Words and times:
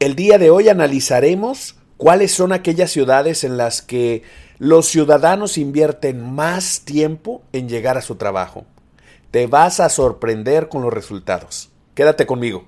El 0.00 0.14
día 0.14 0.38
de 0.38 0.50
hoy 0.50 0.68
analizaremos 0.68 1.74
cuáles 1.96 2.30
son 2.30 2.52
aquellas 2.52 2.92
ciudades 2.92 3.42
en 3.42 3.56
las 3.56 3.82
que 3.82 4.22
los 4.58 4.86
ciudadanos 4.86 5.58
invierten 5.58 6.22
más 6.22 6.82
tiempo 6.82 7.42
en 7.52 7.68
llegar 7.68 7.98
a 7.98 8.02
su 8.02 8.14
trabajo. 8.14 8.64
Te 9.32 9.48
vas 9.48 9.80
a 9.80 9.88
sorprender 9.88 10.68
con 10.68 10.82
los 10.82 10.92
resultados. 10.92 11.70
Quédate 11.94 12.26
conmigo. 12.26 12.64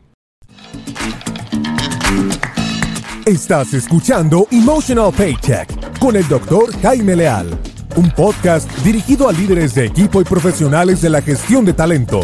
Estás 3.24 3.74
escuchando 3.74 4.48
Emotional 4.50 5.12
Paycheck 5.16 6.00
con 6.00 6.16
el 6.16 6.26
doctor 6.26 6.76
Jaime 6.82 7.14
Leal, 7.14 7.56
un 7.94 8.10
podcast 8.10 8.68
dirigido 8.78 9.28
a 9.28 9.32
líderes 9.32 9.76
de 9.76 9.86
equipo 9.86 10.20
y 10.20 10.24
profesionales 10.24 11.00
de 11.00 11.10
la 11.10 11.22
gestión 11.22 11.64
de 11.64 11.74
talento. 11.74 12.22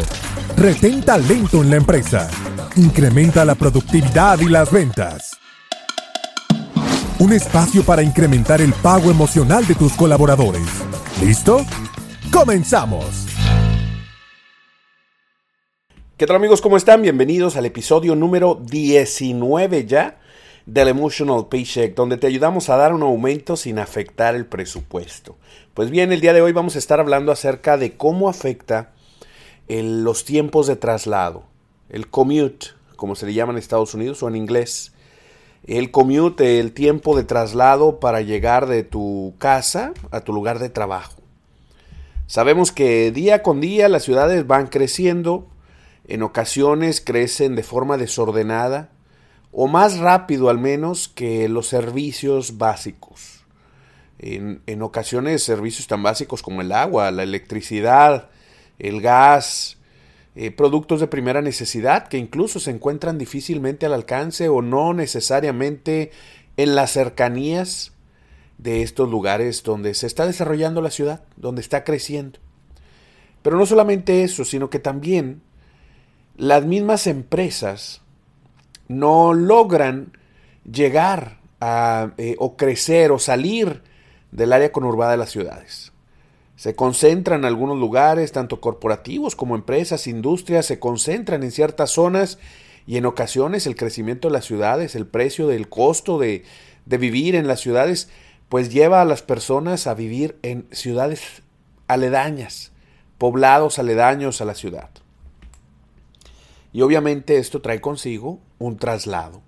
Retén 0.56 1.00
talento 1.02 1.62
en 1.62 1.70
la 1.70 1.76
empresa 1.76 2.28
Incrementa 2.76 3.42
la 3.46 3.54
productividad 3.54 4.38
y 4.40 4.50
las 4.50 4.70
ventas. 4.70 5.38
Un 7.18 7.32
espacio 7.32 7.82
para 7.82 8.02
incrementar 8.02 8.60
el 8.60 8.74
pago 8.74 9.10
emocional 9.10 9.66
de 9.66 9.74
tus 9.74 9.94
colaboradores. 9.94 10.66
¿Listo? 11.22 11.64
¡Comenzamos! 12.30 13.28
¿Qué 16.18 16.26
tal 16.26 16.36
amigos? 16.36 16.60
¿Cómo 16.60 16.76
están? 16.76 17.00
Bienvenidos 17.00 17.56
al 17.56 17.64
episodio 17.64 18.14
número 18.14 18.60
19 18.62 19.86
ya 19.86 20.20
del 20.66 20.88
Emotional 20.88 21.48
Paycheck, 21.48 21.94
donde 21.94 22.18
te 22.18 22.26
ayudamos 22.26 22.68
a 22.68 22.76
dar 22.76 22.92
un 22.92 23.00
aumento 23.00 23.56
sin 23.56 23.78
afectar 23.78 24.34
el 24.34 24.44
presupuesto. 24.44 25.38
Pues 25.72 25.88
bien, 25.88 26.12
el 26.12 26.20
día 26.20 26.34
de 26.34 26.42
hoy 26.42 26.52
vamos 26.52 26.76
a 26.76 26.78
estar 26.78 27.00
hablando 27.00 27.32
acerca 27.32 27.78
de 27.78 27.96
cómo 27.96 28.28
afecta 28.28 28.92
los 29.66 30.26
tiempos 30.26 30.66
de 30.66 30.76
traslado 30.76 31.55
el 31.88 32.08
commute, 32.08 32.68
como 32.96 33.14
se 33.14 33.26
le 33.26 33.34
llama 33.34 33.52
en 33.52 33.58
Estados 33.58 33.94
Unidos 33.94 34.22
o 34.22 34.28
en 34.28 34.36
inglés. 34.36 34.92
El 35.66 35.90
commute, 35.90 36.60
el 36.60 36.72
tiempo 36.72 37.16
de 37.16 37.24
traslado 37.24 37.98
para 37.98 38.20
llegar 38.20 38.66
de 38.66 38.84
tu 38.84 39.34
casa 39.38 39.92
a 40.10 40.20
tu 40.20 40.32
lugar 40.32 40.58
de 40.58 40.70
trabajo. 40.70 41.20
Sabemos 42.26 42.72
que 42.72 43.12
día 43.12 43.42
con 43.42 43.60
día 43.60 43.88
las 43.88 44.04
ciudades 44.04 44.46
van 44.46 44.66
creciendo, 44.66 45.48
en 46.08 46.22
ocasiones 46.22 47.00
crecen 47.00 47.56
de 47.56 47.62
forma 47.62 47.96
desordenada 47.96 48.90
o 49.52 49.68
más 49.68 49.98
rápido 49.98 50.50
al 50.50 50.58
menos 50.58 51.08
que 51.08 51.48
los 51.48 51.68
servicios 51.68 52.58
básicos. 52.58 53.44
En, 54.18 54.62
en 54.66 54.82
ocasiones 54.82 55.42
servicios 55.42 55.86
tan 55.86 56.02
básicos 56.02 56.42
como 56.42 56.62
el 56.62 56.72
agua, 56.72 57.10
la 57.10 57.22
electricidad, 57.22 58.28
el 58.78 59.00
gas, 59.00 59.78
eh, 60.38 60.50
productos 60.50 61.00
de 61.00 61.06
primera 61.06 61.40
necesidad 61.40 62.08
que 62.08 62.18
incluso 62.18 62.60
se 62.60 62.70
encuentran 62.70 63.16
difícilmente 63.16 63.86
al 63.86 63.94
alcance 63.94 64.50
o 64.50 64.60
no 64.60 64.92
necesariamente 64.92 66.10
en 66.58 66.74
las 66.74 66.90
cercanías 66.90 67.92
de 68.58 68.82
estos 68.82 69.08
lugares 69.08 69.62
donde 69.62 69.94
se 69.94 70.06
está 70.06 70.26
desarrollando 70.26 70.82
la 70.82 70.90
ciudad, 70.90 71.22
donde 71.36 71.62
está 71.62 71.84
creciendo. 71.84 72.38
Pero 73.40 73.56
no 73.56 73.64
solamente 73.64 74.24
eso, 74.24 74.44
sino 74.44 74.68
que 74.68 74.78
también 74.78 75.40
las 76.36 76.66
mismas 76.66 77.06
empresas 77.06 78.02
no 78.88 79.32
logran 79.32 80.18
llegar 80.70 81.38
a, 81.60 82.12
eh, 82.18 82.36
o 82.38 82.58
crecer 82.58 83.10
o 83.10 83.18
salir 83.18 83.82
del 84.32 84.52
área 84.52 84.70
conurbada 84.70 85.12
de 85.12 85.16
las 85.16 85.30
ciudades. 85.30 85.92
Se 86.56 86.74
concentran 86.74 87.40
en 87.40 87.44
algunos 87.44 87.78
lugares, 87.78 88.32
tanto 88.32 88.60
corporativos 88.60 89.36
como 89.36 89.54
empresas, 89.54 90.06
industrias, 90.06 90.66
se 90.66 90.78
concentran 90.78 91.42
en 91.42 91.52
ciertas 91.52 91.90
zonas 91.90 92.38
y 92.86 92.96
en 92.96 93.06
ocasiones 93.06 93.66
el 93.66 93.76
crecimiento 93.76 94.28
de 94.28 94.32
las 94.32 94.46
ciudades, 94.46 94.94
el 94.94 95.06
precio 95.06 95.48
del 95.48 95.68
costo 95.68 96.18
de, 96.18 96.44
de 96.86 96.98
vivir 96.98 97.34
en 97.34 97.46
las 97.46 97.60
ciudades, 97.60 98.08
pues 98.48 98.72
lleva 98.72 99.02
a 99.02 99.04
las 99.04 99.22
personas 99.22 99.86
a 99.86 99.94
vivir 99.94 100.38
en 100.42 100.66
ciudades 100.72 101.42
aledañas, 101.88 102.72
poblados 103.18 103.78
aledaños 103.78 104.40
a 104.40 104.44
la 104.44 104.54
ciudad. 104.54 104.90
Y 106.72 106.82
obviamente 106.82 107.38
esto 107.38 107.62
trae 107.62 107.80
consigo 107.80 108.38
un 108.58 108.76
traslado. 108.76 109.42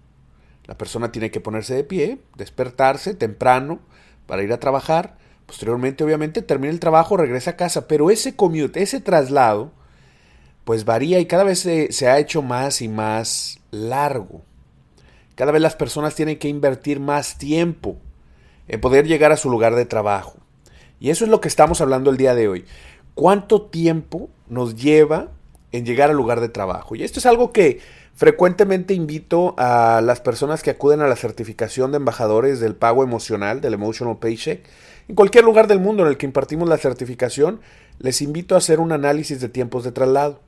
La 0.65 0.77
persona 0.77 1.13
tiene 1.13 1.31
que 1.31 1.41
ponerse 1.41 1.75
de 1.75 1.85
pie, 1.85 2.19
despertarse 2.37 3.15
temprano 3.15 3.81
para 4.27 4.43
ir 4.43 4.53
a 4.53 4.61
trabajar, 4.61 5.18
Posteriormente, 5.49 6.05
obviamente, 6.05 6.43
termina 6.43 6.71
el 6.71 6.79
trabajo, 6.79 7.17
regresa 7.17 7.53
a 7.53 7.57
casa, 7.57 7.89
pero 7.89 8.11
ese 8.11 8.37
commute, 8.37 8.83
ese 8.83 9.01
traslado, 9.01 9.73
pues 10.65 10.85
varía 10.85 11.21
y 11.21 11.25
cada 11.25 11.43
vez 11.43 11.61
se, 11.61 11.91
se, 11.91 12.07
ha 12.07 12.19
hecho 12.19 12.43
más 12.43 12.83
y 12.83 12.89
más 12.89 13.59
largo. 13.71 14.43
Cada 15.37 15.51
vez 15.51 15.63
las 15.63 15.75
personas 15.75 16.15
tienen 16.15 16.39
que 16.39 16.49
invertir 16.49 17.01
más 17.01 17.39
tiempo 17.39 17.97
en 18.69 18.79
poder 18.83 19.07
llegar 19.07 19.33
a 19.33 19.39
su 19.39 19.49
lugar 19.49 19.75
de 19.75 19.87
trabajo. 19.87 20.37
Y 21.01 21.09
eso 21.09 21.25
es 21.25 21.31
lo 21.31 21.41
que 21.41 21.49
estamos 21.49 21.81
hablando 21.81 22.11
el 22.11 22.19
día 22.19 22.35
de 22.35 22.47
hoy. 22.47 22.67
¿Cuánto 23.15 23.63
tiempo 23.63 24.29
nos 24.51 24.77
lleva 24.77 25.31
en 25.73 25.87
llegar 25.87 26.11
al 26.11 26.17
lugar 26.17 26.43
de 26.43 26.51
trabajo? 26.51 26.95
Y 26.95 27.05
esto 27.05 27.21
es 27.21 27.25
algo 27.25 27.53
que 27.53 27.81
frecuentemente 28.15 28.93
invito 28.93 29.55
a 29.57 30.03
las 30.03 30.21
personas 30.21 30.63
que 30.63 30.69
acuden 30.69 31.01
a 31.01 31.09
la 31.09 31.17
certificación 31.17 31.91
de 31.91 31.97
embajadores 31.97 32.61
del 32.61 32.75
pago 32.75 33.03
emocional, 33.03 33.63
del 33.63 33.73
Emotional 33.73 34.19
Paycheck, 34.19 34.63
en 35.09 35.15
cualquier 35.15 35.45
lugar 35.45 35.67
del 35.67 35.81
mundo 35.81 36.03
en 36.03 36.11
el 36.11 36.19
que 36.19 36.27
impartimos 36.27 36.69
la 36.69 36.77
certificación, 36.77 37.61
les 37.99 38.21
invito 38.21 38.55
a 38.55 38.59
hacer 38.59 38.79
un 38.79 38.93
análisis 38.93 39.41
de 39.41 39.49
tiempos 39.49 39.83
de 39.85 39.93
traslado. 39.93 40.41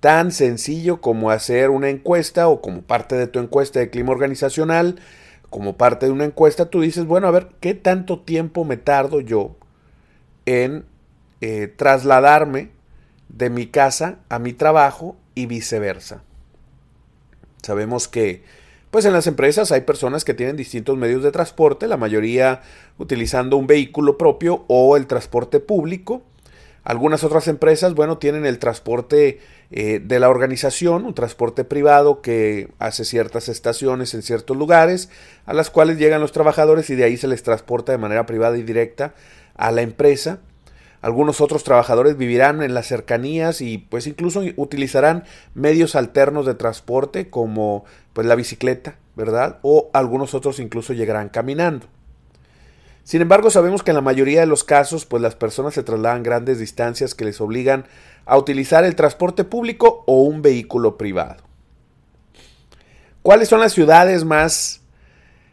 Tan 0.00 0.32
sencillo 0.32 1.00
como 1.00 1.30
hacer 1.30 1.70
una 1.70 1.88
encuesta 1.88 2.48
o 2.48 2.60
como 2.60 2.82
parte 2.82 3.16
de 3.16 3.28
tu 3.28 3.38
encuesta 3.38 3.78
de 3.78 3.90
clima 3.90 4.10
organizacional, 4.10 5.00
como 5.48 5.76
parte 5.76 6.06
de 6.06 6.12
una 6.12 6.24
encuesta, 6.24 6.66
tú 6.66 6.80
dices, 6.80 7.06
bueno, 7.06 7.28
a 7.28 7.30
ver, 7.30 7.48
¿qué 7.60 7.74
tanto 7.74 8.20
tiempo 8.20 8.64
me 8.64 8.76
tardo 8.76 9.20
yo 9.20 9.56
en 10.44 10.84
eh, 11.40 11.72
trasladarme 11.74 12.70
de 13.28 13.48
mi 13.48 13.66
casa 13.66 14.18
a 14.28 14.38
mi 14.38 14.52
trabajo 14.52 15.16
y 15.34 15.46
viceversa? 15.46 16.22
Sabemos 17.62 18.08
que 18.08 18.42
pues 18.90 19.04
en 19.04 19.12
las 19.12 19.26
empresas 19.26 19.70
hay 19.70 19.82
personas 19.82 20.24
que 20.24 20.34
tienen 20.34 20.56
distintos 20.56 20.96
medios 20.96 21.22
de 21.22 21.30
transporte, 21.30 21.86
la 21.86 21.96
mayoría 21.96 22.62
utilizando 22.98 23.56
un 23.56 23.66
vehículo 23.66 24.16
propio 24.16 24.64
o 24.68 24.96
el 24.96 25.06
transporte 25.06 25.60
público. 25.60 26.22
Algunas 26.84 27.22
otras 27.22 27.48
empresas, 27.48 27.92
bueno, 27.92 28.16
tienen 28.16 28.46
el 28.46 28.58
transporte 28.58 29.40
eh, 29.70 30.00
de 30.02 30.20
la 30.20 30.30
organización, 30.30 31.04
un 31.04 31.12
transporte 31.12 31.64
privado 31.64 32.22
que 32.22 32.70
hace 32.78 33.04
ciertas 33.04 33.50
estaciones 33.50 34.14
en 34.14 34.22
ciertos 34.22 34.56
lugares, 34.56 35.10
a 35.44 35.52
las 35.52 35.68
cuales 35.68 35.98
llegan 35.98 36.22
los 36.22 36.32
trabajadores 36.32 36.88
y 36.88 36.94
de 36.94 37.04
ahí 37.04 37.18
se 37.18 37.28
les 37.28 37.42
transporta 37.42 37.92
de 37.92 37.98
manera 37.98 38.24
privada 38.24 38.56
y 38.56 38.62
directa 38.62 39.14
a 39.54 39.70
la 39.70 39.82
empresa. 39.82 40.38
Algunos 41.00 41.40
otros 41.40 41.62
trabajadores 41.62 42.16
vivirán 42.16 42.62
en 42.62 42.74
las 42.74 42.86
cercanías 42.86 43.60
y 43.60 43.78
pues 43.78 44.06
incluso 44.06 44.42
utilizarán 44.56 45.24
medios 45.54 45.94
alternos 45.94 46.44
de 46.44 46.54
transporte 46.54 47.30
como 47.30 47.84
pues 48.18 48.26
la 48.26 48.34
bicicleta, 48.34 48.96
¿verdad? 49.14 49.60
O 49.62 49.90
algunos 49.92 50.34
otros 50.34 50.58
incluso 50.58 50.92
llegarán 50.92 51.28
caminando. 51.28 51.86
Sin 53.04 53.22
embargo, 53.22 53.48
sabemos 53.48 53.84
que 53.84 53.92
en 53.92 53.94
la 53.94 54.00
mayoría 54.00 54.40
de 54.40 54.46
los 54.48 54.64
casos 54.64 55.06
pues 55.06 55.22
las 55.22 55.36
personas 55.36 55.74
se 55.74 55.84
trasladan 55.84 56.24
grandes 56.24 56.58
distancias 56.58 57.14
que 57.14 57.24
les 57.24 57.40
obligan 57.40 57.84
a 58.26 58.36
utilizar 58.36 58.82
el 58.82 58.96
transporte 58.96 59.44
público 59.44 60.02
o 60.08 60.22
un 60.22 60.42
vehículo 60.42 60.98
privado. 60.98 61.44
¿Cuáles 63.22 63.48
son 63.48 63.60
las 63.60 63.72
ciudades 63.72 64.24
más 64.24 64.80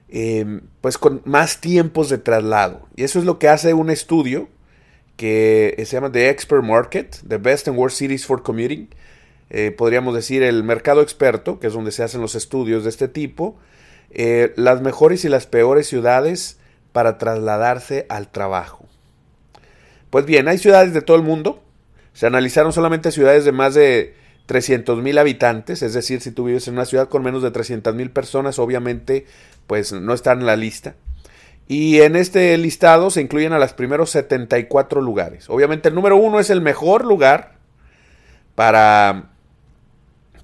em, 0.09 0.61
pues 0.81 0.97
con 0.97 1.21
más 1.23 1.61
tiempos 1.61 2.09
de 2.09 2.17
traslado? 2.17 2.87
Y 2.95 3.03
eso 3.03 3.19
es 3.19 3.25
lo 3.25 3.37
que 3.37 3.47
hace 3.47 3.75
un 3.75 3.91
estudio 3.91 4.49
que 5.17 5.75
se 5.85 5.97
llama 5.97 6.11
The 6.11 6.29
Expert 6.31 6.63
Market, 6.63 7.17
The 7.27 7.37
Best 7.37 7.67
and 7.67 7.77
Worst 7.77 7.99
Cities 7.99 8.25
for 8.25 8.41
Commuting. 8.41 8.89
Eh, 9.49 9.71
podríamos 9.71 10.15
decir 10.15 10.43
el 10.43 10.63
mercado 10.63 11.01
experto, 11.01 11.59
que 11.59 11.67
es 11.67 11.73
donde 11.73 11.91
se 11.91 12.03
hacen 12.03 12.21
los 12.21 12.35
estudios 12.35 12.83
de 12.83 12.89
este 12.89 13.07
tipo, 13.07 13.57
eh, 14.11 14.53
las 14.55 14.81
mejores 14.81 15.25
y 15.25 15.29
las 15.29 15.45
peores 15.45 15.87
ciudades 15.87 16.59
para 16.91 17.17
trasladarse 17.17 18.05
al 18.09 18.31
trabajo. 18.31 18.85
Pues 20.09 20.25
bien, 20.25 20.47
hay 20.47 20.57
ciudades 20.57 20.93
de 20.93 21.01
todo 21.01 21.17
el 21.17 21.23
mundo. 21.23 21.61
Se 22.13 22.25
analizaron 22.25 22.71
solamente 22.71 23.11
ciudades 23.11 23.45
de 23.45 23.51
más 23.51 23.73
de 23.73 24.15
300 24.45 25.01
mil 25.01 25.17
habitantes, 25.17 25.81
es 25.81 25.93
decir, 25.93 26.21
si 26.21 26.31
tú 26.31 26.45
vives 26.45 26.67
en 26.67 26.75
una 26.75 26.85
ciudad 26.85 27.09
con 27.09 27.23
menos 27.23 27.43
de 27.43 27.51
300 27.51 27.93
mil 27.95 28.11
personas, 28.11 28.59
obviamente, 28.59 29.25
pues 29.67 29.91
no 29.91 30.13
están 30.13 30.39
en 30.39 30.45
la 30.45 30.55
lista. 30.55 30.95
Y 31.67 32.01
en 32.01 32.15
este 32.15 32.57
listado 32.57 33.09
se 33.09 33.21
incluyen 33.21 33.51
a 33.53 33.59
los 33.59 33.73
primeros 33.73 34.11
74 34.11 35.01
lugares. 35.01 35.49
Obviamente 35.49 35.89
el 35.89 35.95
número 35.95 36.15
uno 36.15 36.39
es 36.39 36.51
el 36.51 36.61
mejor 36.61 37.03
lugar 37.05 37.55
para 38.53 39.31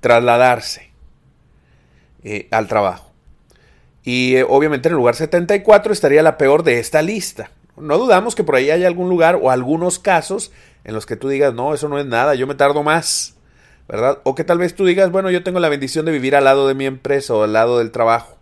trasladarse 0.02 0.92
eh, 2.24 2.48
al 2.52 2.68
trabajo. 2.68 3.12
Y 4.04 4.36
eh, 4.36 4.46
obviamente 4.48 4.90
en 4.90 4.94
el 4.94 4.98
lugar 4.98 5.16
74 5.16 5.94
estaría 5.94 6.22
la 6.24 6.38
peor 6.38 6.64
de 6.64 6.80
esta 6.80 7.02
lista. 7.02 7.52
No 7.78 7.98
dudamos 7.98 8.36
que 8.36 8.44
por 8.44 8.56
ahí 8.56 8.70
haya 8.70 8.88
algún 8.88 9.10
lugar 9.10 9.40
o 9.42 9.50
algunos 9.50 9.98
casos 9.98 10.52
en 10.84 10.94
los 10.94 11.06
que 11.06 11.16
tú 11.16 11.30
digas, 11.30 11.54
no, 11.54 11.74
eso 11.74 11.88
no 11.88 12.00
es 12.00 12.06
nada, 12.06 12.36
yo 12.36 12.48
me 12.48 12.56
tardo 12.56 12.84
más. 12.84 13.36
¿verdad? 13.88 14.20
O 14.24 14.36
que 14.36 14.44
tal 14.44 14.58
vez 14.58 14.74
tú 14.74 14.86
digas, 14.86 15.12
bueno, 15.12 15.30
yo 15.32 15.44
tengo 15.44 15.60
la 15.60 15.68
bendición 15.68 16.06
de 16.06 16.14
vivir 16.14 16.36
al 16.36 16.46
lado 16.46 16.68
de 16.68 16.74
mi 16.74 16.86
empresa 16.86 17.34
o 17.34 17.44
al 17.44 17.54
lado 17.54 17.78
del 17.80 17.92
trabajo. 17.92 18.38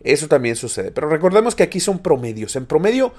Eso 0.00 0.28
también 0.28 0.56
sucede. 0.56 0.92
Pero 0.92 1.08
recordemos 1.08 1.54
que 1.54 1.62
aquí 1.62 1.78
son 1.78 1.98
promedios. 1.98 2.56
En 2.56 2.64
promedio, 2.64 3.12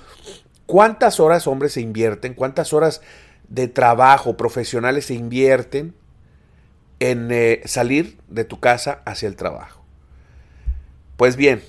¿cuántas 0.66 1.20
horas, 1.20 1.46
hombres, 1.46 1.74
se 1.74 1.82
invierten? 1.82 2.34
¿Cuántas 2.34 2.74
horas 2.74 3.02
de 3.50 3.68
trabajo 3.68 4.36
profesionales 4.36 5.06
se 5.06 5.14
invierten 5.14 5.94
en 7.00 7.30
eh, 7.32 7.62
salir 7.66 8.18
de 8.28 8.44
tu 8.44 8.60
casa 8.60 9.02
hacia 9.06 9.28
el 9.28 9.36
trabajo? 9.36 9.84
Pues 11.16 11.36
bien, 11.36 11.64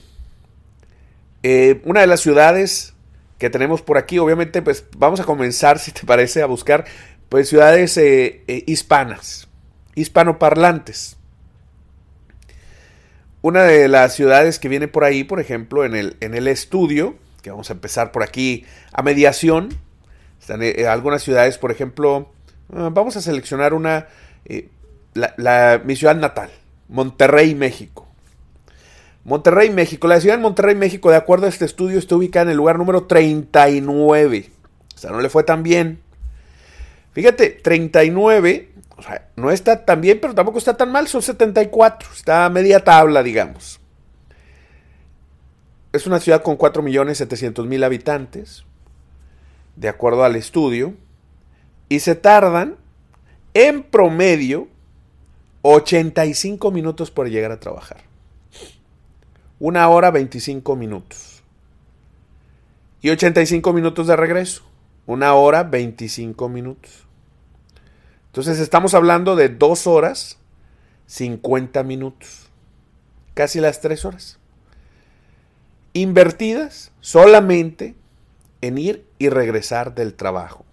eh, 1.42 1.80
una 1.84 2.00
de 2.00 2.06
las 2.06 2.20
ciudades 2.20 2.94
que 3.38 3.50
tenemos 3.50 3.82
por 3.82 3.98
aquí, 3.98 4.18
obviamente, 4.18 4.62
pues 4.62 4.84
vamos 4.96 5.20
a 5.20 5.24
comenzar, 5.24 5.78
si 5.80 5.92
te 5.92 6.04
parece, 6.06 6.42
a 6.42 6.46
buscar 6.46 6.84
pues 7.28 7.48
ciudades 7.48 7.96
eh, 7.98 8.42
hispanas, 8.66 9.48
hispanoparlantes. 9.94 11.16
Una 13.40 13.62
de 13.62 13.86
las 13.88 14.14
ciudades 14.14 14.58
que 14.58 14.68
viene 14.68 14.88
por 14.88 15.04
ahí, 15.04 15.24
por 15.24 15.38
ejemplo, 15.38 15.84
en 15.84 15.94
el, 15.94 16.16
en 16.20 16.34
el 16.34 16.48
estudio, 16.48 17.16
que 17.42 17.50
vamos 17.50 17.70
a 17.70 17.74
empezar 17.74 18.10
por 18.10 18.22
aquí 18.22 18.64
a 18.92 19.02
mediación, 19.02 19.78
están 20.40 20.62
algunas 20.88 21.22
ciudades, 21.22 21.58
por 21.58 21.70
ejemplo, 21.70 22.32
ah, 22.72 22.90
vamos 22.92 23.16
a 23.16 23.20
seleccionar 23.20 23.74
una, 23.74 24.08
la, 25.36 25.82
mi 25.84 25.96
ciudad 25.96 26.16
natal, 26.16 26.50
Monterrey, 26.88 27.54
México. 27.54 28.06
Monterrey, 29.24 29.70
México. 29.70 30.08
La 30.08 30.20
ciudad 30.20 30.36
de 30.36 30.42
Monterrey, 30.42 30.74
México, 30.74 31.10
de 31.10 31.16
acuerdo 31.16 31.46
a 31.46 31.48
este 31.50 31.64
estudio, 31.64 31.98
está 31.98 32.16
ubicada 32.16 32.44
en 32.44 32.50
el 32.50 32.56
lugar 32.56 32.78
número 32.78 33.04
39. 33.04 34.50
O 34.94 34.98
sea, 34.98 35.10
no 35.10 35.20
le 35.20 35.28
fue 35.28 35.44
tan 35.44 35.62
bien. 35.62 36.00
Fíjate, 37.12 37.50
39 37.50 38.68
o 38.98 39.02
sea, 39.02 39.28
no 39.36 39.52
está 39.52 39.84
tan 39.84 40.00
bien, 40.00 40.18
pero 40.20 40.34
tampoco 40.34 40.58
está 40.58 40.76
tan 40.76 40.90
mal, 40.90 41.06
son 41.06 41.22
74, 41.22 42.08
está 42.12 42.44
a 42.44 42.50
media 42.50 42.82
tabla, 42.82 43.22
digamos. 43.22 43.78
Es 45.92 46.06
una 46.08 46.18
ciudad 46.18 46.42
con 46.42 46.58
4.700.000 46.58 47.84
habitantes, 47.84 48.64
de 49.76 49.88
acuerdo 49.88 50.24
al 50.24 50.34
estudio, 50.34 50.94
y 51.88 52.00
se 52.00 52.16
tardan 52.16 52.74
en 53.54 53.84
promedio 53.84 54.66
85 55.62 56.70
minutos 56.70 57.10
por 57.10 57.28
llegar 57.28 57.50
a 57.50 57.60
trabajar. 57.60 58.02
Una 59.58 59.88
hora 59.88 60.10
25 60.10 60.76
minutos. 60.76 61.42
Y 63.00 63.10
85 63.10 63.72
minutos 63.72 64.06
de 64.06 64.16
regreso. 64.16 64.62
Una 65.06 65.34
hora 65.34 65.64
25 65.64 66.48
minutos. 66.48 67.06
Entonces 68.26 68.60
estamos 68.60 68.94
hablando 68.94 69.34
de 69.36 69.48
dos 69.48 69.86
horas 69.86 70.38
50 71.06 71.82
minutos. 71.82 72.50
Casi 73.34 73.60
las 73.60 73.80
tres 73.80 74.04
horas. 74.04 74.38
Invertidas 75.92 76.92
solamente 77.00 77.96
en 78.60 78.78
ir 78.78 79.06
y 79.18 79.28
regresar 79.28 79.94
del 79.94 80.14
trabajo. 80.14 80.64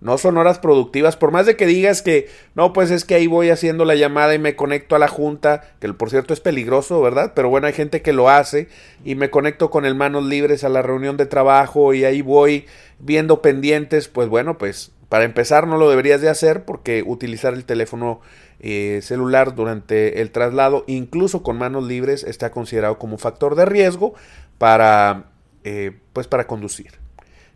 No 0.00 0.16
son 0.16 0.38
horas 0.38 0.58
productivas, 0.58 1.16
por 1.16 1.30
más 1.30 1.44
de 1.44 1.56
que 1.56 1.66
digas 1.66 2.00
que 2.00 2.28
no, 2.54 2.72
pues 2.72 2.90
es 2.90 3.04
que 3.04 3.14
ahí 3.14 3.26
voy 3.26 3.50
haciendo 3.50 3.84
la 3.84 3.94
llamada 3.94 4.34
y 4.34 4.38
me 4.38 4.56
conecto 4.56 4.96
a 4.96 4.98
la 4.98 5.08
junta, 5.08 5.62
que 5.78 5.92
por 5.92 6.08
cierto 6.08 6.32
es 6.32 6.40
peligroso, 6.40 7.02
¿verdad? 7.02 7.32
Pero 7.34 7.50
bueno, 7.50 7.66
hay 7.66 7.74
gente 7.74 8.00
que 8.00 8.14
lo 8.14 8.30
hace 8.30 8.68
y 9.04 9.14
me 9.14 9.28
conecto 9.28 9.70
con 9.70 9.84
el 9.84 9.94
manos 9.94 10.24
libres 10.24 10.64
a 10.64 10.70
la 10.70 10.80
reunión 10.80 11.18
de 11.18 11.26
trabajo 11.26 11.92
y 11.92 12.04
ahí 12.04 12.22
voy 12.22 12.64
viendo 12.98 13.42
pendientes, 13.42 14.08
pues 14.08 14.28
bueno, 14.28 14.56
pues 14.56 14.92
para 15.10 15.24
empezar, 15.24 15.66
no 15.66 15.76
lo 15.76 15.90
deberías 15.90 16.20
de 16.20 16.28
hacer 16.28 16.64
porque 16.64 17.02
utilizar 17.04 17.52
el 17.52 17.64
teléfono 17.64 18.20
eh, 18.60 19.00
celular 19.02 19.56
durante 19.56 20.22
el 20.22 20.30
traslado, 20.30 20.84
incluso 20.86 21.42
con 21.42 21.58
manos 21.58 21.84
libres, 21.84 22.22
está 22.22 22.52
considerado 22.52 22.96
como 22.98 23.18
factor 23.18 23.56
de 23.56 23.64
riesgo 23.64 24.14
para, 24.56 25.32
eh, 25.64 25.98
pues 26.12 26.28
para 26.28 26.46
conducir. 26.46 26.92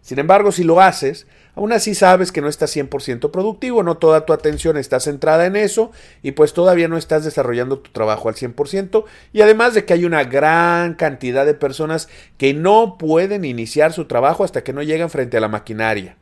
Sin 0.01 0.19
embargo, 0.19 0.51
si 0.51 0.65
lo 0.65 0.81
haces, 0.81 1.29
aún 1.55 1.73
así 1.73 1.95
sabes 1.95 2.33
que 2.33 2.41
no 2.41 2.49
estás 2.49 2.77
100% 2.77 3.31
productivo, 3.31 3.83
no 3.83 3.97
toda 3.97 4.27
tu 4.27 4.33
atención 4.33 4.77
está 4.77 5.01
centrada 5.01 5.47
en 5.47 5.57
eso 5.57 5.93
y 6.23 6.33
pues 6.33 6.53
todavía 6.53 6.89
no 6.89 6.97
estás 6.97 7.25
desarrollando 7.25 7.79
tu 7.79 7.91
trabajo 7.91 8.29
al 8.29 8.35
100% 8.35 9.05
y 9.33 9.43
además 9.43 9.75
de 9.75 9.85
que 9.85 9.95
hay 9.95 10.05
una 10.05 10.25
gran 10.25 10.95
cantidad 10.95 11.47
de 11.47 11.55
personas 11.55 12.09
que 12.39 12.55
no 12.55 12.99
pueden 12.99 13.45
iniciar 13.45 13.93
su 13.93 14.07
trabajo 14.07 14.45
hasta 14.45 14.65
que 14.65 14.73
no 14.73 14.83
llegan 14.83 15.11
frente 15.11 15.37
a 15.37 15.41
la 15.41 15.49
maquinaria 15.49 16.17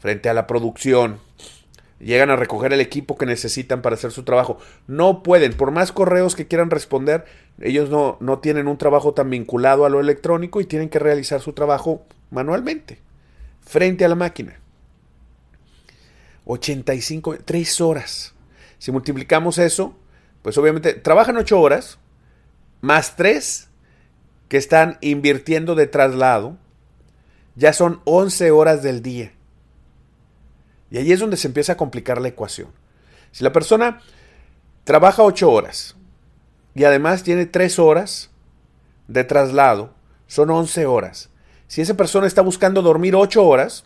frente 0.00 0.28
a 0.28 0.34
la 0.34 0.46
producción. 0.46 1.18
Llegan 2.00 2.30
a 2.30 2.36
recoger 2.36 2.72
el 2.72 2.80
equipo 2.80 3.18
que 3.18 3.26
necesitan 3.26 3.82
para 3.82 3.94
hacer 3.94 4.10
su 4.10 4.24
trabajo. 4.24 4.56
No 4.86 5.22
pueden, 5.22 5.52
por 5.52 5.70
más 5.70 5.92
correos 5.92 6.34
que 6.34 6.48
quieran 6.48 6.70
responder, 6.70 7.26
ellos 7.60 7.90
no, 7.90 8.16
no 8.20 8.38
tienen 8.38 8.66
un 8.66 8.78
trabajo 8.78 9.12
tan 9.12 9.28
vinculado 9.28 9.84
a 9.84 9.90
lo 9.90 10.00
electrónico 10.00 10.62
y 10.62 10.64
tienen 10.64 10.88
que 10.88 10.98
realizar 10.98 11.42
su 11.42 11.52
trabajo 11.52 12.02
manualmente, 12.30 12.98
frente 13.60 14.04
a 14.04 14.08
la 14.08 14.14
máquina. 14.14 14.58
85, 16.44 17.38
3 17.44 17.80
horas. 17.80 18.34
Si 18.78 18.90
multiplicamos 18.90 19.58
eso, 19.58 19.96
pues 20.42 20.56
obviamente 20.58 20.94
trabajan 20.94 21.36
8 21.36 21.60
horas, 21.60 21.98
más 22.80 23.16
3 23.16 23.68
que 24.48 24.56
están 24.56 24.98
invirtiendo 25.00 25.74
de 25.74 25.86
traslado, 25.86 26.56
ya 27.54 27.72
son 27.72 28.00
11 28.04 28.50
horas 28.50 28.82
del 28.82 29.02
día. 29.02 29.32
Y 30.90 30.98
ahí 30.98 31.12
es 31.12 31.20
donde 31.20 31.36
se 31.36 31.46
empieza 31.46 31.74
a 31.74 31.76
complicar 31.76 32.20
la 32.20 32.28
ecuación. 32.28 32.68
Si 33.30 33.44
la 33.44 33.52
persona 33.52 34.00
trabaja 34.84 35.22
8 35.22 35.48
horas 35.48 35.94
y 36.74 36.84
además 36.84 37.22
tiene 37.22 37.46
3 37.46 37.78
horas 37.78 38.30
de 39.06 39.24
traslado, 39.24 39.94
son 40.26 40.50
11 40.50 40.86
horas. 40.86 41.29
Si 41.70 41.80
esa 41.80 41.94
persona 41.94 42.26
está 42.26 42.42
buscando 42.42 42.82
dormir 42.82 43.14
8 43.14 43.46
horas, 43.46 43.84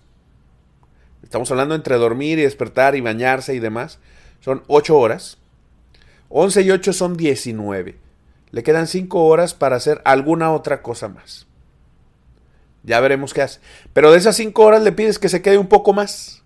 estamos 1.23 1.51
hablando 1.51 1.75
entre 1.75 1.97
dormir 1.97 2.39
y 2.39 2.43
despertar 2.45 2.97
y 2.97 3.03
bañarse 3.03 3.55
y 3.55 3.59
demás, 3.59 3.99
son 4.41 4.63
8 4.69 4.97
horas. 4.97 5.37
11 6.31 6.63
y 6.63 6.71
8 6.71 6.95
son 6.95 7.15
19. 7.15 7.99
Le 8.53 8.63
quedan 8.63 8.87
5 8.87 9.23
horas 9.27 9.53
para 9.53 9.77
hacer 9.77 10.01
alguna 10.07 10.51
otra 10.53 10.81
cosa 10.81 11.11
más. 11.11 11.47
Ya 12.85 13.01
veremos 13.01 13.35
qué 13.35 13.43
hace. 13.43 13.61
Pero 13.93 14.13
de 14.13 14.17
esas 14.17 14.37
5 14.37 14.63
horas 14.63 14.83
le 14.83 14.93
pides 14.93 15.19
que 15.19 15.29
se 15.29 15.43
quede 15.43 15.59
un 15.59 15.69
poco 15.69 15.93
más. 15.93 16.43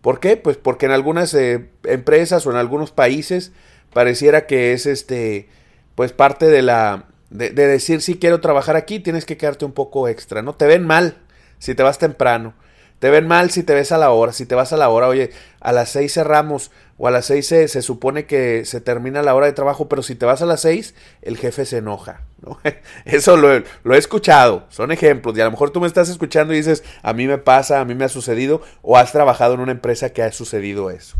¿Por 0.00 0.20
qué? 0.20 0.36
Pues 0.36 0.58
porque 0.58 0.86
en 0.86 0.92
algunas 0.92 1.34
eh, 1.34 1.70
empresas 1.82 2.46
o 2.46 2.52
en 2.52 2.56
algunos 2.56 2.92
países 2.92 3.50
pareciera 3.92 4.46
que 4.46 4.74
es 4.74 4.86
este, 4.86 5.48
pues 5.96 6.12
parte 6.12 6.46
de 6.46 6.62
la, 6.62 7.06
de, 7.32 7.50
de, 7.50 7.66
decir 7.66 8.02
si 8.02 8.18
quiero 8.18 8.40
trabajar 8.40 8.76
aquí, 8.76 9.00
tienes 9.00 9.24
que 9.24 9.36
quedarte 9.36 9.64
un 9.64 9.72
poco 9.72 10.08
extra, 10.08 10.42
¿no? 10.42 10.54
Te 10.54 10.66
ven 10.66 10.86
mal 10.86 11.16
si 11.58 11.74
te 11.74 11.82
vas 11.82 11.98
temprano. 11.98 12.54
Te 13.02 13.10
ven 13.10 13.26
mal 13.26 13.50
si 13.50 13.64
te 13.64 13.74
ves 13.74 13.90
a 13.90 13.98
la 13.98 14.12
hora, 14.12 14.32
si 14.32 14.46
te 14.46 14.54
vas 14.54 14.72
a 14.72 14.76
la 14.76 14.88
hora, 14.88 15.08
oye, 15.08 15.32
a 15.58 15.72
las 15.72 15.88
seis 15.88 16.12
cerramos 16.12 16.70
o 16.98 17.08
a 17.08 17.10
las 17.10 17.26
seis 17.26 17.48
se, 17.48 17.66
se, 17.66 17.82
supone 17.82 18.26
que 18.26 18.64
se 18.64 18.80
termina 18.80 19.22
la 19.22 19.34
hora 19.34 19.46
de 19.46 19.52
trabajo, 19.52 19.88
pero 19.88 20.04
si 20.04 20.14
te 20.14 20.24
vas 20.24 20.40
a 20.40 20.46
las 20.46 20.60
seis, 20.60 20.94
el 21.20 21.36
jefe 21.36 21.64
se 21.64 21.78
enoja. 21.78 22.20
¿no? 22.46 22.60
Eso 23.04 23.36
lo, 23.36 23.60
lo, 23.82 23.94
he 23.96 23.98
escuchado, 23.98 24.66
son 24.68 24.92
ejemplos, 24.92 25.36
y 25.36 25.40
a 25.40 25.46
lo 25.46 25.50
mejor 25.50 25.70
tú 25.70 25.80
me 25.80 25.88
estás 25.88 26.10
escuchando 26.10 26.54
y 26.54 26.58
dices, 26.58 26.84
a 27.02 27.12
mí 27.12 27.26
me 27.26 27.38
pasa, 27.38 27.80
a 27.80 27.84
mí 27.84 27.96
me 27.96 28.04
ha 28.04 28.08
sucedido, 28.08 28.62
o 28.82 28.96
has 28.96 29.10
trabajado 29.10 29.54
en 29.54 29.60
una 29.60 29.72
empresa 29.72 30.10
que 30.10 30.22
ha 30.22 30.30
sucedido 30.30 30.88
eso. 30.90 31.16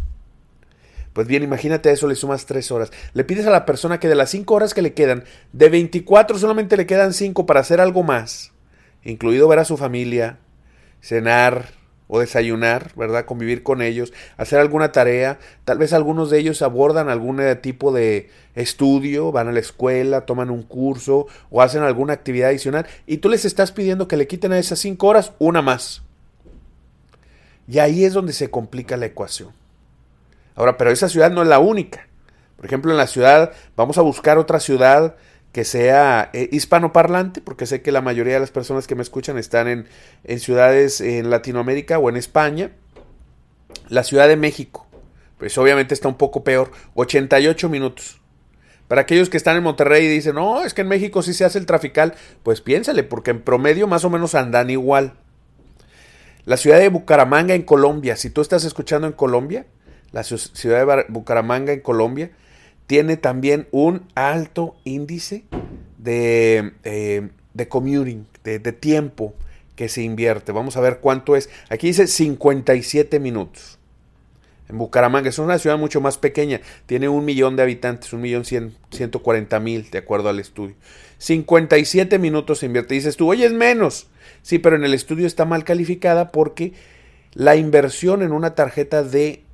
Pues 1.13 1.27
bien, 1.27 1.43
imagínate 1.43 1.91
eso, 1.91 2.07
le 2.07 2.15
sumas 2.15 2.47
tres 2.47 2.71
horas. 2.71 2.91
Le 3.13 3.25
pides 3.25 3.47
a 3.47 3.51
la 3.51 3.67
persona 3.67 4.01
que 4.01 4.09
de 4.09 4.15
las 4.15 4.31
cinco 4.31 4.55
horas 4.55 4.73
que 4.75 4.83
le 4.83 4.95
quedan, 4.95 5.25
de 5.53 5.69
24 5.69 6.39
solamente 6.39 6.77
le 6.77 6.87
quedan 6.87 7.13
cinco 7.13 7.45
para 7.45 7.61
hacer 7.61 7.81
algo 7.81 8.03
más, 8.03 8.53
incluido 9.05 9.49
ver 9.49 9.59
a 9.59 9.65
su 9.65 9.77
familia, 9.77 10.39
cenar 11.01 11.83
o 12.09 12.21
desayunar, 12.21 12.93
¿verdad? 12.95 13.25
Convivir 13.25 13.63
con 13.63 13.81
ellos, 13.81 14.13
hacer 14.37 14.59
alguna 14.59 14.93
tarea. 14.93 15.39
Tal 15.65 15.79
vez 15.79 15.93
algunos 15.93 16.31
de 16.31 16.39
ellos 16.39 16.61
abordan 16.63 17.09
algún 17.09 17.41
tipo 17.63 17.93
de 17.93 18.31
estudio, 18.55 19.33
van 19.33 19.49
a 19.49 19.53
la 19.53 19.61
escuela, 19.61 20.27
toman 20.27 20.51
un 20.51 20.63
curso 20.63 21.27
o 21.51 21.63
hacen 21.63 21.83
alguna 21.83 22.13
actividad 22.13 22.51
adicional 22.51 22.87
y 23.07 23.19
tú 23.19 23.29
les 23.29 23.45
estás 23.45 23.73
pidiendo 23.73 24.09
que 24.09 24.19
le 24.19 24.27
quiten 24.27 24.53
a 24.53 24.59
esas 24.59 24.79
cinco 24.79 25.09
horas 25.09 25.33
una 25.39 25.63
más. 25.63 26.03
Y 27.67 27.79
ahí 27.79 28.05
es 28.05 28.13
donde 28.13 28.33
se 28.35 28.51
complica 28.51 28.97
la 28.97 29.07
ecuación. 29.07 29.62
Ahora, 30.55 30.77
pero 30.77 30.91
esa 30.91 31.09
ciudad 31.09 31.31
no 31.31 31.43
es 31.43 31.49
la 31.49 31.59
única. 31.59 32.09
Por 32.57 32.67
ejemplo, 32.67 32.91
en 32.93 32.97
la 32.97 33.07
ciudad, 33.07 33.53
vamos 33.77 33.99
a 33.99 34.03
buscar 34.03 34.39
otra 34.39 34.61
ciudad 34.61 35.17
que 35.53 35.65
sea 35.65 36.31
eh, 36.33 36.49
hispanoparlante, 36.51 37.41
porque 37.41 37.67
sé 37.67 37.83
que 37.83 37.93
la 37.93 38.01
mayoría 38.01 38.35
de 38.35 38.41
las 38.41 38.51
personas 38.51 38.87
que 38.87 38.95
me 38.95 39.03
escuchan 39.03 39.37
están 39.37 39.69
en, 39.69 39.87
en, 40.25 40.41
ciudades 40.41 41.01
en 41.01 41.31
Latinoamérica 41.31 41.99
o 41.99 42.09
en 42.09 42.17
España. 42.17 42.73
La 43.89 44.03
Ciudad 44.03 44.29
de 44.29 44.37
México, 44.37 44.87
pues 45.39 45.57
obviamente 45.59 45.93
está 45.93 46.09
un 46.09 46.17
poco 46.17 46.45
peor, 46.45 46.71
88 46.95 47.69
minutos. 47.69 48.21
Para 48.89 49.03
aquellos 49.03 49.31
que 49.31 49.37
están 49.37 49.57
en 49.57 49.63
Monterrey 49.63 50.05
y 50.05 50.09
dicen, 50.09 50.35
no, 50.35 50.63
es 50.63 50.75
que 50.75 50.83
en 50.83 50.89
México 50.89 51.23
sí 51.23 51.33
se 51.35 51.45
hace 51.45 51.59
el 51.59 51.67
trafical, 51.67 52.15
pues 52.43 52.61
piénsale, 52.61 53.03
porque 53.03 53.31
en 53.31 53.41
promedio 53.41 53.87
más 53.87 54.05
o 54.05 54.11
menos 54.11 54.35
andan 54.35 54.71
igual. 54.71 55.15
La 56.45 56.57
ciudad 56.57 56.79
de 56.79 56.89
Bucaramanga 56.89 57.55
en 57.55 57.63
Colombia, 57.63 58.17
si 58.17 58.31
tú 58.31 58.41
estás 58.41 58.65
escuchando 58.65 59.07
en 59.07 59.13
Colombia, 59.13 59.67
la 60.13 60.23
ciudad 60.23 60.87
de 60.87 61.05
Bucaramanga 61.09 61.73
en 61.73 61.81
Colombia, 61.81 62.31
tiene 62.87 63.17
también 63.17 63.69
un 63.71 64.07
alto 64.15 64.77
índice 64.85 65.45
de, 65.99 66.73
eh, 66.85 67.29
de 67.55 67.69
commuting, 67.69 68.27
de, 68.45 68.59
de, 68.59 68.73
tiempo 68.73 69.35
que 69.77 69.89
se 69.89 70.03
invierte. 70.03 70.53
Vamos 70.53 70.77
a 70.77 70.81
ver 70.81 70.99
cuánto 71.01 71.37
es. 71.37 71.49
Aquí 71.71 71.87
dice 71.87 72.07
57 72.07 73.21
minutos. 73.21 73.79
En 74.69 74.79
Bucaramanga 74.79 75.29
es 75.29 75.39
una 75.39 75.59
ciudad 75.59 75.79
mucho 75.79 76.01
más 76.01 76.19
pequeña, 76.19 76.61
tiene 76.87 77.09
un 77.09 77.25
millón 77.25 77.57
de 77.57 77.63
habitantes, 77.63 78.13
un 78.13 78.23
millón 78.23 78.45
ciento 78.45 79.23
cuarenta 79.23 79.61
mil, 79.61 79.91
de 79.91 79.99
acuerdo 79.99 80.29
al 80.29 80.41
estudio. 80.41 80.75
57 81.19 82.19
minutos 82.19 82.61
se 82.61 82.67
invierte. 82.67 82.95
dices 82.95 83.17
tú, 83.17 83.31
oye, 83.31 83.47
es 83.47 83.53
menos. 83.53 84.09
Sí, 84.43 84.59
pero 84.59 84.77
en 84.77 84.85
el 84.85 84.95
estudio 84.95 85.27
está 85.27 85.45
mal 85.45 85.65
calificada 85.65 86.33
porque 86.33 86.73
la 87.35 87.55
inversión 87.57 88.23
en 88.23 88.33
una 88.33 88.55
tarjeta 88.55 89.03
de 89.03 89.45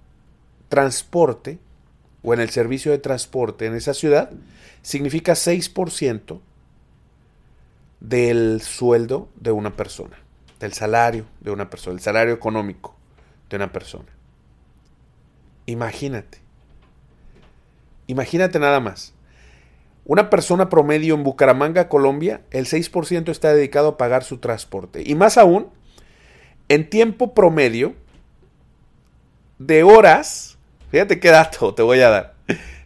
transporte 0.68 1.58
o 2.22 2.34
en 2.34 2.40
el 2.40 2.50
servicio 2.50 2.92
de 2.92 2.98
transporte 2.98 3.66
en 3.66 3.74
esa 3.74 3.94
ciudad 3.94 4.30
significa 4.82 5.32
6% 5.32 6.40
del 8.00 8.60
sueldo 8.62 9.28
de 9.36 9.50
una 9.50 9.76
persona, 9.76 10.18
del 10.60 10.72
salario 10.72 11.24
de 11.40 11.50
una 11.50 11.70
persona, 11.70 11.94
el 11.94 12.00
salario 12.02 12.34
económico 12.34 12.96
de 13.48 13.56
una 13.56 13.72
persona. 13.72 14.06
Imagínate. 15.66 16.38
Imagínate 18.06 18.58
nada 18.58 18.80
más. 18.80 19.14
Una 20.04 20.30
persona 20.30 20.70
promedio 20.70 21.14
en 21.14 21.22
Bucaramanga, 21.22 21.88
Colombia, 21.88 22.40
el 22.50 22.64
6% 22.64 23.28
está 23.30 23.52
dedicado 23.52 23.88
a 23.88 23.96
pagar 23.98 24.24
su 24.24 24.38
transporte. 24.38 25.02
Y 25.04 25.14
más 25.14 25.36
aún, 25.36 25.68
en 26.70 26.88
tiempo 26.88 27.34
promedio 27.34 27.94
de 29.58 29.82
horas, 29.82 30.57
fíjate 30.90 31.20
qué 31.20 31.30
dato 31.30 31.74
te 31.74 31.82
voy 31.82 32.00
a 32.00 32.10
dar. 32.10 32.34